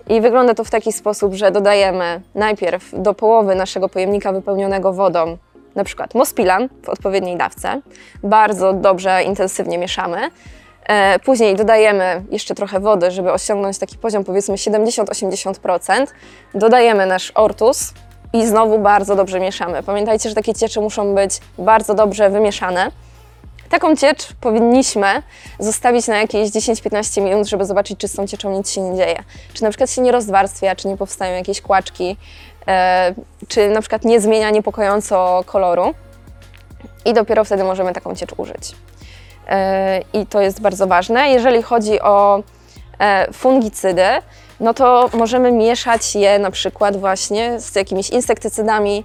I 0.09 0.21
wygląda 0.21 0.55
to 0.55 0.65
w 0.65 0.71
taki 0.71 0.93
sposób, 0.93 1.35
że 1.35 1.51
dodajemy 1.51 2.21
najpierw 2.35 2.91
do 2.93 3.15
połowy 3.15 3.55
naszego 3.55 3.89
pojemnika 3.89 4.33
wypełnionego 4.33 4.93
wodą 4.93 5.39
na 5.75 5.85
przykład 5.85 6.15
mospilan 6.15 6.69
w 6.83 6.89
odpowiedniej 6.89 7.37
dawce. 7.37 7.81
Bardzo 8.23 8.73
dobrze, 8.73 9.23
intensywnie 9.23 9.79
mieszamy. 9.79 10.31
E, 10.87 11.19
Później 11.19 11.57
dodajemy 11.57 12.23
jeszcze 12.31 12.55
trochę 12.55 12.81
wody, 12.81 13.11
żeby 13.11 13.33
osiągnąć 13.33 13.79
taki 13.79 13.99
poziom 13.99 14.25
powiedzmy 14.25 14.55
70-80%. 14.55 16.07
Dodajemy 16.55 17.07
nasz 17.07 17.33
ortus 17.35 17.93
i 18.35 18.47
znowu 18.47 18.79
bardzo 18.79 19.17
dobrze 19.17 19.41
mieszamy. 19.41 19.83
Pamiętajcie, 19.83 20.29
że 20.29 20.35
takie 20.35 20.55
ciecze 20.55 20.81
muszą 20.81 21.15
być 21.15 21.41
bardzo 21.59 21.95
dobrze 21.95 22.31
wymieszane. 22.31 22.91
Taką 23.69 23.97
ciecz 23.97 24.33
powinniśmy 24.41 25.23
zostawić 25.59 26.09
na 26.09 26.17
jakieś 26.17 26.51
10-15 26.51 27.23
minut, 27.23 27.49
żeby 27.49 27.65
zobaczyć, 27.65 27.99
czy 27.99 28.09
z 28.09 28.13
tą 28.13 28.27
cieczą 28.27 28.53
nic 28.53 28.71
się 28.71 28.81
nie 28.81 28.97
dzieje. 28.97 29.23
Czy 29.53 29.63
na 29.63 29.69
przykład 29.69 29.91
się 29.91 30.03
nie 30.03 30.13
rozwarstwia, 30.13 30.77
czy 30.77 30.89
nie 30.89 30.97
powstają 30.97 31.37
jakieś 31.37 31.61
kłaczki, 31.61 32.17
e, 32.69 33.15
czy 33.49 33.69
na 33.69 33.81
przykład 33.81 34.05
nie 34.05 34.21
zmienia 34.21 34.51
niepokojąco 34.51 35.45
koloru. 35.47 35.95
I 37.05 37.13
dopiero 37.13 37.45
wtedy 37.45 37.65
możemy 37.65 37.93
taką 37.93 38.15
ciecz 38.15 38.31
użyć. 38.37 38.73
E, 39.49 40.01
I 40.13 40.27
to 40.27 40.41
jest 40.41 40.61
bardzo 40.61 40.87
ważne. 40.87 41.31
Jeżeli 41.31 41.63
chodzi 41.63 42.01
o 42.01 42.43
e, 42.99 43.33
fungicydy, 43.33 44.07
no 44.61 44.75
to 44.75 45.11
możemy 45.13 45.53
mieszać 45.53 46.15
je 46.15 46.39
na 46.39 46.51
przykład 46.51 46.97
właśnie 46.97 47.61
z 47.61 47.77
jakimiś 47.77 48.11
insektycydami, 48.11 49.05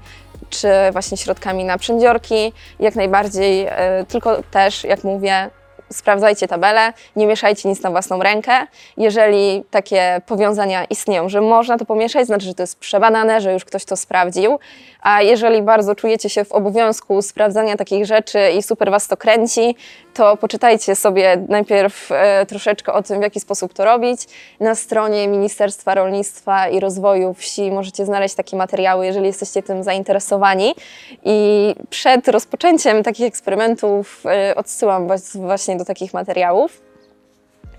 czy 0.50 0.68
właśnie 0.92 1.18
środkami 1.18 1.64
na 1.64 1.78
przędziorki, 1.78 2.54
jak 2.80 2.96
najbardziej, 2.96 3.66
e, 3.70 4.06
tylko 4.08 4.44
też, 4.52 4.84
jak 4.84 5.04
mówię, 5.04 5.50
sprawdzajcie 5.94 6.48
tabelę, 6.48 6.94
nie 7.16 7.28
mieszajcie 7.28 7.70
nic 7.70 7.82
na 7.82 7.92
własną 7.92 8.24
rękę. 8.24 8.52
Jeżeli 8.98 9.64
takie 9.72 10.22
powiązania 10.26 10.86
istnieją, 10.86 11.30
że 11.30 11.42
można 11.42 11.78
to 11.78 11.86
pomieszać, 11.86 12.26
znaczy, 12.26 12.46
że 12.46 12.54
to 12.54 12.64
jest 12.64 12.80
przebadane, 12.80 13.42
że 13.42 13.54
już 13.54 13.66
ktoś 13.66 13.86
to 13.86 13.98
sprawdził, 13.98 14.60
a 15.02 15.22
jeżeli 15.22 15.62
bardzo 15.62 15.96
czujecie 15.96 16.30
się 16.30 16.46
w 16.46 16.52
obowiązku 16.52 17.22
sprawdzania 17.22 17.78
takich 17.78 18.06
rzeczy 18.06 18.40
i 18.58 18.64
super 18.64 18.92
Was 18.92 19.08
to 19.08 19.18
kręci, 19.18 19.76
to 20.14 20.38
poczytajcie 20.38 20.96
sobie 20.96 21.46
najpierw 21.48 22.12
e, 22.12 22.46
troszeczkę 22.46 22.94
o 22.94 23.04
tym, 23.04 23.20
w 23.20 23.22
jaki 23.22 23.40
sposób 23.40 23.74
to 23.74 23.86
robić. 23.86 24.22
Na 24.60 24.76
stronie 24.76 25.28
Ministerstwa 25.28 25.96
Rolnictwa 25.96 26.68
i 26.68 26.80
Rozwoju 26.80 27.34
Wsi 27.34 27.72
możecie 27.72 28.06
znaleźć 28.06 28.36
takie 28.36 28.58
materiały, 28.58 29.06
jeżeli 29.06 29.28
jesteście 29.28 29.64
tym 29.64 29.84
zainteresowani. 29.84 30.76
I 31.24 31.76
przed 31.90 32.28
rozpoczęciem 32.28 33.04
takich 33.04 33.28
eksperymentów 33.28 34.24
e, 34.26 34.56
odsyłam 34.56 35.08
Was 35.08 35.38
właśnie 35.38 35.78
do 35.78 35.86
takich 35.86 36.14
materiałów 36.14 36.90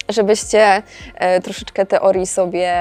żebyście 0.08 0.82
e, 1.14 1.40
troszeczkę 1.40 1.86
teorii 1.86 2.26
sobie 2.26 2.72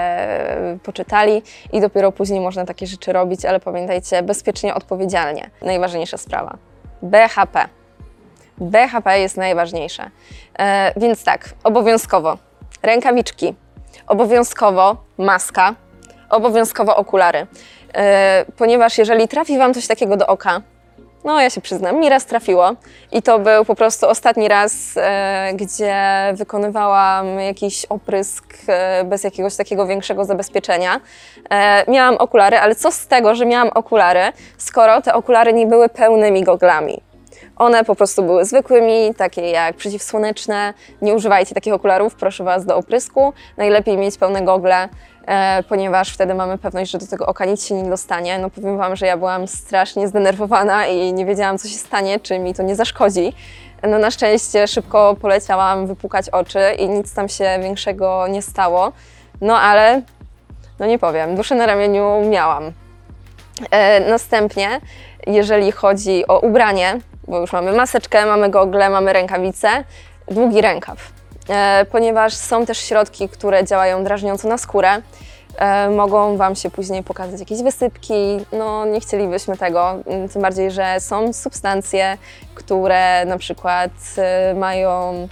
poczytali 0.84 1.42
i 1.74 1.82
dopiero 1.82 2.12
później 2.12 2.40
można 2.40 2.66
takie 2.66 2.88
rzeczy 2.88 3.14
robić, 3.14 3.46
ale 3.46 3.60
pamiętajcie, 3.60 4.24
bezpiecznie, 4.24 4.76
odpowiedzialnie. 4.76 5.50
Najważniejsza 5.62 6.18
sprawa. 6.18 6.58
BHP. 7.02 7.79
BHP 8.60 9.20
jest 9.20 9.38
najważniejsze. 9.38 10.10
E, 10.60 10.94
więc 10.98 11.24
tak, 11.24 11.50
obowiązkowo 11.64 12.38
rękawiczki, 12.84 13.56
obowiązkowo 14.08 14.98
maska, 15.18 15.76
obowiązkowo 16.30 16.96
okulary. 16.96 17.48
E, 17.96 18.46
ponieważ 18.58 18.98
jeżeli 18.98 19.28
trafi 19.28 19.58
Wam 19.58 19.74
coś 19.74 19.88
takiego 19.88 20.18
do 20.18 20.28
oka, 20.28 20.62
no 21.24 21.42
ja 21.42 21.50
się 21.50 21.62
przyznam, 21.62 22.00
mi 22.00 22.10
raz 22.10 22.26
trafiło 22.26 22.72
i 23.12 23.22
to 23.22 23.40
był 23.40 23.66
po 23.66 23.76
prostu 23.76 24.08
ostatni 24.08 24.48
raz, 24.48 24.98
e, 24.98 25.52
gdzie 25.54 25.96
wykonywałam 26.34 27.40
jakiś 27.40 27.86
oprysk 27.86 28.46
e, 28.68 29.04
bez 29.04 29.24
jakiegoś 29.24 29.56
takiego 29.56 29.86
większego 29.86 30.26
zabezpieczenia. 30.26 31.00
E, 31.50 31.92
miałam 31.92 32.18
okulary, 32.18 32.58
ale 32.58 32.76
co 32.76 32.92
z 32.92 33.08
tego, 33.08 33.36
że 33.36 33.46
miałam 33.46 33.70
okulary, 33.70 34.22
skoro 34.58 35.02
te 35.02 35.14
okulary 35.14 35.54
nie 35.54 35.68
były 35.68 35.90
pełnymi 35.90 36.44
goglami. 36.44 37.09
One 37.60 37.86
po 37.86 37.96
prostu 37.96 38.24
były 38.24 38.46
zwykłymi, 38.46 39.16
takie 39.18 39.42
jak 39.42 39.76
przeciwsłoneczne. 39.76 40.74
Nie 41.02 41.14
używajcie 41.14 41.56
takich 41.56 41.74
okularów, 41.74 42.16
proszę 42.16 42.44
Was, 42.44 42.66
do 42.66 42.78
oprysku. 42.78 43.34
Najlepiej 43.58 43.98
mieć 43.98 44.18
pełne 44.18 44.42
gogle, 44.42 44.90
e, 45.28 45.64
ponieważ 45.70 46.14
wtedy 46.14 46.34
mamy 46.34 46.58
pewność, 46.58 46.92
że 46.92 46.98
do 46.98 47.08
tego 47.08 47.26
oka 47.26 47.46
nic 47.46 47.66
się 47.66 47.76
nie 47.76 47.90
dostanie. 47.90 48.40
No 48.40 48.50
powiem 48.50 48.78
Wam, 48.78 48.96
że 48.96 49.06
ja 49.06 49.18
byłam 49.18 49.48
strasznie 49.48 50.08
zdenerwowana 50.08 50.88
i 50.88 51.14
nie 51.14 51.26
wiedziałam, 51.26 51.58
co 51.58 51.68
się 51.68 51.78
stanie, 51.78 52.20
czy 52.20 52.40
mi 52.40 52.54
to 52.54 52.64
nie 52.64 52.76
zaszkodzi. 52.76 53.34
No 53.84 54.00
na 54.00 54.12
szczęście 54.12 54.68
szybko 54.68 55.16
poleciałam 55.22 55.88
wypukać 55.88 56.30
oczy 56.30 56.62
i 56.78 56.90
nic 56.90 57.14
tam 57.14 57.30
się 57.30 57.60
większego 57.62 58.28
nie 58.28 58.42
stało. 58.42 58.92
No 59.42 59.58
ale, 59.60 60.02
no 60.80 60.86
nie 60.86 61.00
powiem, 61.00 61.36
duszę 61.36 61.56
na 61.56 61.66
ramieniu 61.66 62.22
miałam. 62.30 62.72
E, 63.72 64.10
następnie, 64.10 64.82
jeżeli 65.28 65.72
chodzi 65.72 66.28
o 66.28 66.40
ubranie, 66.40 67.00
bo 67.28 67.40
już 67.40 67.54
mamy 67.54 67.72
maseczkę, 67.72 68.26
mamy 68.26 68.50
gogle, 68.50 68.90
mamy 68.90 69.14
rękawice, 69.14 69.84
długi 70.28 70.62
rękaw. 70.62 70.98
E, 71.50 71.86
ponieważ 71.92 72.34
są 72.34 72.66
też 72.66 72.78
środki, 72.78 73.30
które 73.30 73.64
działają 73.64 74.04
drażniąco 74.04 74.48
na 74.48 74.58
skórę. 74.58 75.02
E, 75.58 75.90
mogą 75.90 76.38
Wam 76.38 76.56
się 76.56 76.70
później 76.70 77.04
pokazać 77.04 77.40
jakieś 77.40 77.62
wysypki. 77.62 78.46
No, 78.52 78.86
nie 78.86 79.00
chcielibyśmy 79.00 79.58
tego, 79.58 79.92
m, 79.92 80.30
tym 80.30 80.42
bardziej, 80.42 80.72
że 80.72 81.00
są 81.00 81.34
substancje, 81.34 82.18
które 82.56 83.26
na 83.26 83.38
przykład 83.38 83.92
e, 84.18 84.54
mają 84.54 85.28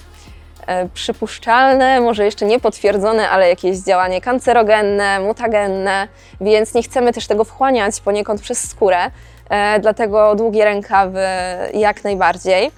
przypuszczalne, 0.94 2.02
może 2.02 2.26
jeszcze 2.26 2.46
nie 2.46 2.60
potwierdzone, 2.60 3.30
ale 3.30 3.50
jakieś 3.50 3.78
działanie 3.78 4.22
kancerogenne, 4.22 5.20
mutagenne, 5.20 6.08
więc 6.42 6.74
nie 6.74 6.84
chcemy 6.84 7.14
też 7.14 7.28
tego 7.28 7.44
wchłaniać 7.44 8.02
poniekąd 8.02 8.42
przez 8.42 8.70
skórę, 8.70 9.12
e, 9.50 9.80
dlatego 9.80 10.36
długie 10.36 10.66
rękawy 10.66 11.26
jak 11.74 12.04
najbardziej. 12.04 12.72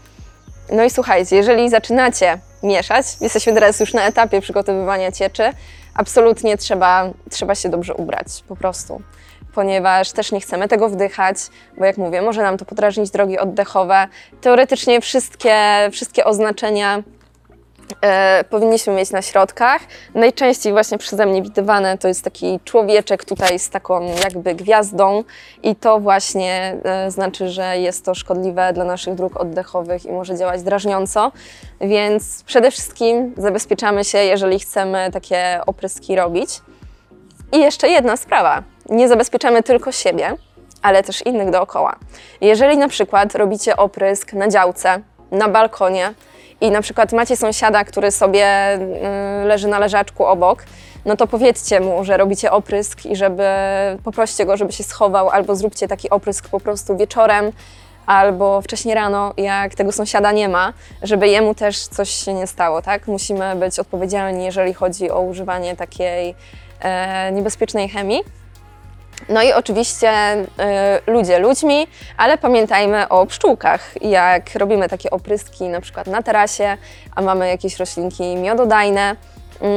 No 0.71 0.83
i 0.83 0.89
słuchajcie, 0.89 1.35
jeżeli 1.35 1.69
zaczynacie 1.69 2.39
mieszać, 2.63 3.05
jesteśmy 3.21 3.53
teraz 3.53 3.79
już 3.79 3.93
na 3.93 4.03
etapie 4.03 4.41
przygotowywania 4.41 5.11
cieczy, 5.11 5.43
absolutnie 5.93 6.57
trzeba, 6.57 7.09
trzeba 7.29 7.55
się 7.55 7.69
dobrze 7.69 7.93
ubrać, 7.93 8.27
po 8.47 8.55
prostu. 8.55 9.01
Ponieważ 9.55 10.11
też 10.11 10.31
nie 10.31 10.41
chcemy 10.41 10.67
tego 10.67 10.89
wdychać, 10.89 11.37
bo 11.77 11.85
jak 11.85 11.97
mówię, 11.97 12.21
może 12.21 12.41
nam 12.41 12.57
to 12.57 12.65
podrażnić 12.65 13.11
drogi 13.11 13.39
oddechowe. 13.39 14.07
Teoretycznie 14.41 15.01
wszystkie, 15.01 15.55
wszystkie 15.91 16.25
oznaczenia 16.25 17.03
e, 18.01 18.43
powinniśmy 18.43 18.93
mieć 18.93 19.11
na 19.11 19.21
środkach. 19.21 19.81
Najczęściej 20.15 20.73
właśnie 20.73 20.97
przeze 20.97 21.25
mnie 21.25 21.41
widywane 21.41 21.97
to 21.97 22.07
jest 22.07 22.23
taki 22.23 22.59
człowieczek 22.65 23.25
tutaj 23.25 23.59
z 23.59 23.69
taką 23.69 24.01
jakby 24.23 24.55
gwiazdą 24.55 25.23
i 25.63 25.75
to 25.75 25.99
właśnie 25.99 26.77
e, 26.83 27.11
znaczy, 27.11 27.49
że 27.49 27.77
jest 27.77 28.05
to 28.05 28.15
szkodliwe 28.15 28.73
dla 28.73 28.85
naszych 28.85 29.15
dróg 29.15 29.37
oddechowych 29.39 30.05
i 30.05 30.11
może 30.11 30.37
działać 30.37 30.63
drażniąco. 30.63 31.31
Więc 31.81 32.43
przede 32.43 32.71
wszystkim 32.71 33.33
zabezpieczamy 33.37 34.03
się, 34.03 34.17
jeżeli 34.17 34.59
chcemy 34.59 35.09
takie 35.13 35.61
opryski 35.65 36.15
robić. 36.15 36.61
I 37.51 37.59
jeszcze 37.59 37.89
jedna 37.89 38.17
sprawa. 38.17 38.63
Nie 38.89 39.07
zabezpieczamy 39.07 39.63
tylko 39.63 39.91
siebie, 39.91 40.35
ale 40.81 41.03
też 41.03 41.25
innych 41.25 41.49
dookoła. 41.49 41.95
Jeżeli 42.41 42.77
na 42.77 42.87
przykład 42.87 43.35
robicie 43.35 43.77
oprysk 43.77 44.33
na 44.33 44.47
działce, 44.47 45.01
na 45.31 45.49
balkonie 45.49 46.13
i 46.61 46.71
na 46.71 46.81
przykład 46.81 47.13
macie 47.13 47.37
sąsiada, 47.37 47.83
który 47.83 48.11
sobie 48.11 48.75
y, 49.43 49.45
leży 49.45 49.67
na 49.67 49.79
leżaczku 49.79 50.25
obok, 50.25 50.63
no 51.05 51.17
to 51.17 51.27
powiedzcie 51.27 51.79
mu, 51.79 52.03
że 52.03 52.17
robicie 52.17 52.51
oprysk 52.51 53.05
i 53.05 53.15
żeby 53.15 53.43
poproście 54.03 54.45
go, 54.45 54.57
żeby 54.57 54.71
się 54.71 54.83
schował, 54.83 55.29
albo 55.29 55.55
zróbcie 55.55 55.87
taki 55.87 56.09
oprysk 56.09 56.49
po 56.49 56.59
prostu 56.59 56.97
wieczorem, 56.97 57.51
albo 58.05 58.61
wcześniej 58.61 58.95
rano, 58.95 59.33
jak 59.37 59.75
tego 59.75 59.91
sąsiada 59.91 60.31
nie 60.31 60.49
ma, 60.49 60.73
żeby 61.01 61.27
jemu 61.27 61.55
też 61.55 61.87
coś 61.87 62.09
się 62.09 62.33
nie 62.33 62.47
stało, 62.47 62.81
tak? 62.81 63.07
Musimy 63.07 63.55
być 63.55 63.79
odpowiedzialni, 63.79 64.45
jeżeli 64.45 64.73
chodzi 64.73 65.11
o 65.11 65.21
używanie 65.21 65.75
takiej 65.75 66.35
e, 66.81 67.31
niebezpiecznej 67.31 67.89
chemii. 67.89 68.21
No 69.29 69.43
i 69.43 69.53
oczywiście 69.53 70.11
y, 70.33 71.11
ludzie 71.11 71.39
ludźmi, 71.39 71.87
ale 72.17 72.37
pamiętajmy 72.37 73.07
o 73.07 73.25
pszczółkach. 73.25 73.93
Jak 74.01 74.55
robimy 74.55 74.89
takie 74.89 75.09
opryski 75.09 75.63
na 75.63 75.81
przykład 75.81 76.07
na 76.07 76.23
tarasie, 76.23 76.77
a 77.15 77.21
mamy 77.21 77.47
jakieś 77.47 77.77
roślinki 77.77 78.35
miododajne, 78.35 79.15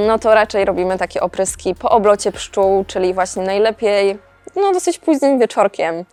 no 0.07 0.19
to 0.19 0.35
raczej 0.35 0.65
robimy 0.65 0.99
takie 0.99 1.21
opryski 1.21 1.75
po 1.75 1.91
oblocie 1.91 2.33
pszczół, 2.33 2.85
czyli 2.85 3.15
właśnie 3.15 3.43
najlepiej 3.43 4.19
no 4.57 4.73
dosyć 4.73 4.99
późnym 4.99 5.39
wieczorkiem. 5.39 6.05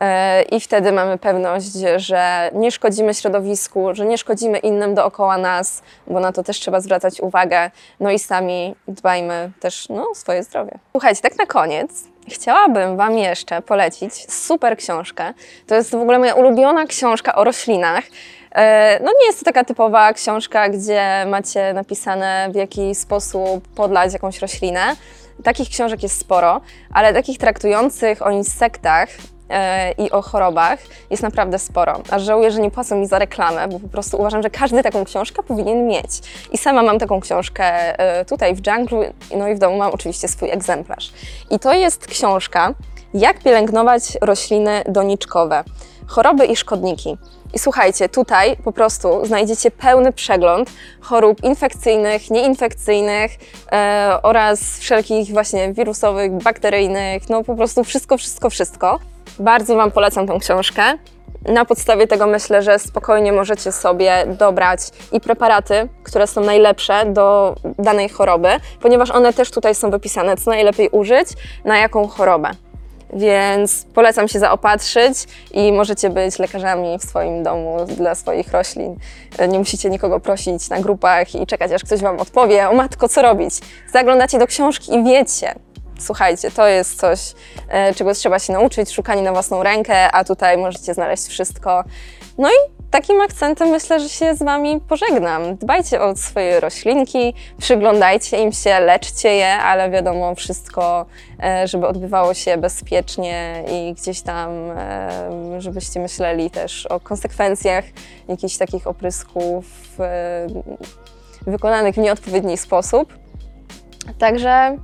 E, 0.00 0.42
I 0.42 0.60
wtedy 0.60 0.92
mamy 0.92 1.18
pewność, 1.18 1.72
że 1.96 2.50
nie 2.54 2.70
szkodzimy 2.70 3.14
środowisku, 3.14 3.94
że 3.94 4.06
nie 4.06 4.18
szkodzimy 4.18 4.58
innym 4.58 4.94
dookoła 4.94 5.38
nas, 5.38 5.82
bo 6.06 6.20
na 6.20 6.32
to 6.32 6.42
też 6.42 6.60
trzeba 6.60 6.80
zwracać 6.80 7.20
uwagę. 7.20 7.70
No 8.00 8.10
i 8.10 8.18
sami 8.18 8.74
dbajmy 8.88 9.50
też 9.60 9.88
no, 9.88 10.10
o 10.10 10.14
swoje 10.14 10.42
zdrowie. 10.42 10.78
Słuchajcie, 10.92 11.22
tak 11.22 11.38
na 11.38 11.46
koniec 11.46 11.90
chciałabym 12.28 12.96
Wam 12.96 13.18
jeszcze 13.18 13.62
polecić 13.62 14.32
super 14.32 14.76
książkę. 14.76 15.34
To 15.66 15.74
jest 15.74 15.90
w 15.90 15.94
ogóle 15.94 16.18
moja 16.18 16.34
ulubiona 16.34 16.86
książka 16.86 17.34
o 17.34 17.44
roślinach. 17.44 18.04
E, 18.52 19.00
No 19.04 19.12
nie 19.20 19.26
jest 19.26 19.38
to 19.38 19.44
taka 19.44 19.64
typowa 19.64 20.12
książka, 20.12 20.68
gdzie 20.68 21.26
macie 21.26 21.72
napisane 21.72 22.48
w 22.52 22.54
jaki 22.54 22.94
sposób 22.94 23.68
podlać 23.68 24.12
jakąś 24.12 24.38
roślinę. 24.38 24.96
Takich 25.44 25.68
książek 25.68 26.02
jest 26.02 26.20
sporo, 26.20 26.60
ale 26.92 27.14
takich 27.14 27.38
traktujących 27.38 28.26
o 28.26 28.30
insektach 28.30 29.08
i 29.98 30.10
o 30.10 30.22
chorobach 30.22 30.78
jest 31.10 31.22
naprawdę 31.22 31.58
sporo. 31.58 32.00
Aż 32.10 32.22
żałuję, 32.22 32.50
że 32.50 32.60
nie 32.60 32.70
płacą 32.70 32.96
mi 32.96 33.06
za 33.06 33.18
reklamę, 33.18 33.68
bo 33.68 33.80
po 33.80 33.88
prostu 33.88 34.20
uważam, 34.20 34.42
że 34.42 34.50
każdy 34.50 34.82
taką 34.82 35.04
książkę 35.04 35.42
powinien 35.42 35.86
mieć. 35.86 36.10
I 36.52 36.58
sama 36.58 36.82
mam 36.82 36.98
taką 36.98 37.20
książkę 37.20 37.64
e, 37.98 38.24
tutaj 38.24 38.54
w 38.54 38.60
dżunglu, 38.60 39.04
no 39.36 39.48
i 39.48 39.54
w 39.54 39.58
domu 39.58 39.76
mam 39.76 39.92
oczywiście 39.92 40.28
swój 40.28 40.50
egzemplarz. 40.50 41.12
I 41.50 41.58
to 41.58 41.72
jest 41.72 42.06
książka, 42.06 42.74
jak 43.14 43.38
pielęgnować 43.38 44.02
rośliny 44.20 44.82
doniczkowe, 44.88 45.64
choroby 46.06 46.46
i 46.46 46.56
szkodniki. 46.56 47.18
I 47.54 47.58
słuchajcie, 47.58 48.08
tutaj 48.08 48.56
po 48.56 48.72
prostu 48.72 49.26
znajdziecie 49.26 49.70
pełny 49.70 50.12
przegląd 50.12 50.70
chorób 51.00 51.44
infekcyjnych, 51.44 52.30
nieinfekcyjnych 52.30 53.30
e, 53.72 54.18
oraz 54.22 54.78
wszelkich 54.78 55.32
właśnie 55.32 55.72
wirusowych, 55.72 56.32
bakteryjnych, 56.32 57.28
no 57.28 57.44
po 57.44 57.54
prostu 57.54 57.84
wszystko, 57.84 58.18
wszystko, 58.18 58.50
wszystko. 58.50 59.13
Bardzo 59.38 59.76
Wam 59.76 59.90
polecam 59.90 60.26
tą 60.26 60.38
książkę. 60.38 60.82
Na 61.48 61.64
podstawie 61.64 62.06
tego 62.06 62.26
myślę, 62.26 62.62
że 62.62 62.78
spokojnie 62.78 63.32
możecie 63.32 63.72
sobie 63.72 64.24
dobrać 64.26 64.80
i 65.12 65.20
preparaty, 65.20 65.88
które 66.02 66.26
są 66.26 66.40
najlepsze 66.40 67.06
do 67.06 67.54
danej 67.78 68.08
choroby, 68.08 68.48
ponieważ 68.80 69.10
one 69.10 69.32
też 69.32 69.50
tutaj 69.50 69.74
są 69.74 69.90
wypisane, 69.90 70.36
co 70.36 70.50
najlepiej 70.50 70.88
użyć, 70.88 71.28
na 71.64 71.78
jaką 71.78 72.08
chorobę. 72.08 72.50
Więc 73.12 73.86
polecam 73.94 74.28
się 74.28 74.38
zaopatrzyć 74.38 75.18
i 75.52 75.72
możecie 75.72 76.10
być 76.10 76.38
lekarzami 76.38 76.98
w 76.98 77.02
swoim 77.02 77.42
domu 77.42 77.76
dla 77.86 78.14
swoich 78.14 78.52
roślin. 78.52 78.96
Nie 79.48 79.58
musicie 79.58 79.90
nikogo 79.90 80.20
prosić 80.20 80.68
na 80.68 80.80
grupach 80.80 81.34
i 81.34 81.46
czekać, 81.46 81.72
aż 81.72 81.84
ktoś 81.84 82.00
Wam 82.00 82.20
odpowie, 82.20 82.68
o 82.68 82.74
matko, 82.74 83.08
co 83.08 83.22
robić. 83.22 83.54
Zaglądacie 83.92 84.38
do 84.38 84.46
książki 84.46 84.94
i 84.94 85.04
wiecie. 85.04 85.54
Słuchajcie, 86.04 86.50
to 86.50 86.66
jest 86.66 87.00
coś, 87.00 87.18
e, 87.68 87.94
czego 87.94 88.14
trzeba 88.14 88.38
się 88.38 88.52
nauczyć, 88.52 88.92
szukanie 88.92 89.22
na 89.22 89.32
własną 89.32 89.62
rękę, 89.62 90.12
a 90.12 90.24
tutaj 90.24 90.58
możecie 90.58 90.94
znaleźć 90.94 91.26
wszystko. 91.26 91.84
No 92.38 92.48
i 92.48 92.74
takim 92.90 93.20
akcentem 93.20 93.68
myślę, 93.68 94.00
że 94.00 94.08
się 94.08 94.34
z 94.34 94.42
Wami 94.42 94.80
pożegnam. 94.80 95.56
Dbajcie 95.56 96.02
o 96.02 96.16
swoje 96.16 96.60
roślinki, 96.60 97.34
przyglądajcie 97.58 98.42
im 98.42 98.52
się, 98.52 98.80
leczcie 98.80 99.28
je, 99.28 99.52
ale 99.52 99.90
wiadomo, 99.90 100.34
wszystko, 100.34 101.06
e, 101.42 101.68
żeby 101.68 101.86
odbywało 101.86 102.34
się 102.34 102.56
bezpiecznie 102.56 103.64
i 103.72 103.94
gdzieś 103.94 104.20
tam, 104.20 104.70
e, 104.70 105.60
żebyście 105.60 106.00
myśleli 106.00 106.50
też 106.50 106.86
o 106.86 107.00
konsekwencjach 107.00 107.84
jakichś 108.28 108.56
takich 108.56 108.86
oprysków 108.86 109.64
wykonanych 111.46 111.94
w 111.94 111.98
nieodpowiedni 111.98 112.56
sposób. 112.56 113.14
Także 114.18 114.78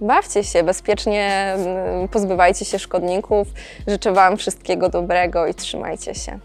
bawcie 0.00 0.44
się 0.44 0.62
bezpiecznie, 0.62 1.54
mm, 1.56 2.08
pozbywajcie 2.08 2.64
się 2.64 2.78
szkodników. 2.78 3.48
Życzę 3.86 4.12
Wam 4.12 4.36
wszystkiego 4.36 4.88
dobrego 4.88 5.46
i 5.46 5.54
trzymajcie 5.54 6.14
się. 6.14 6.38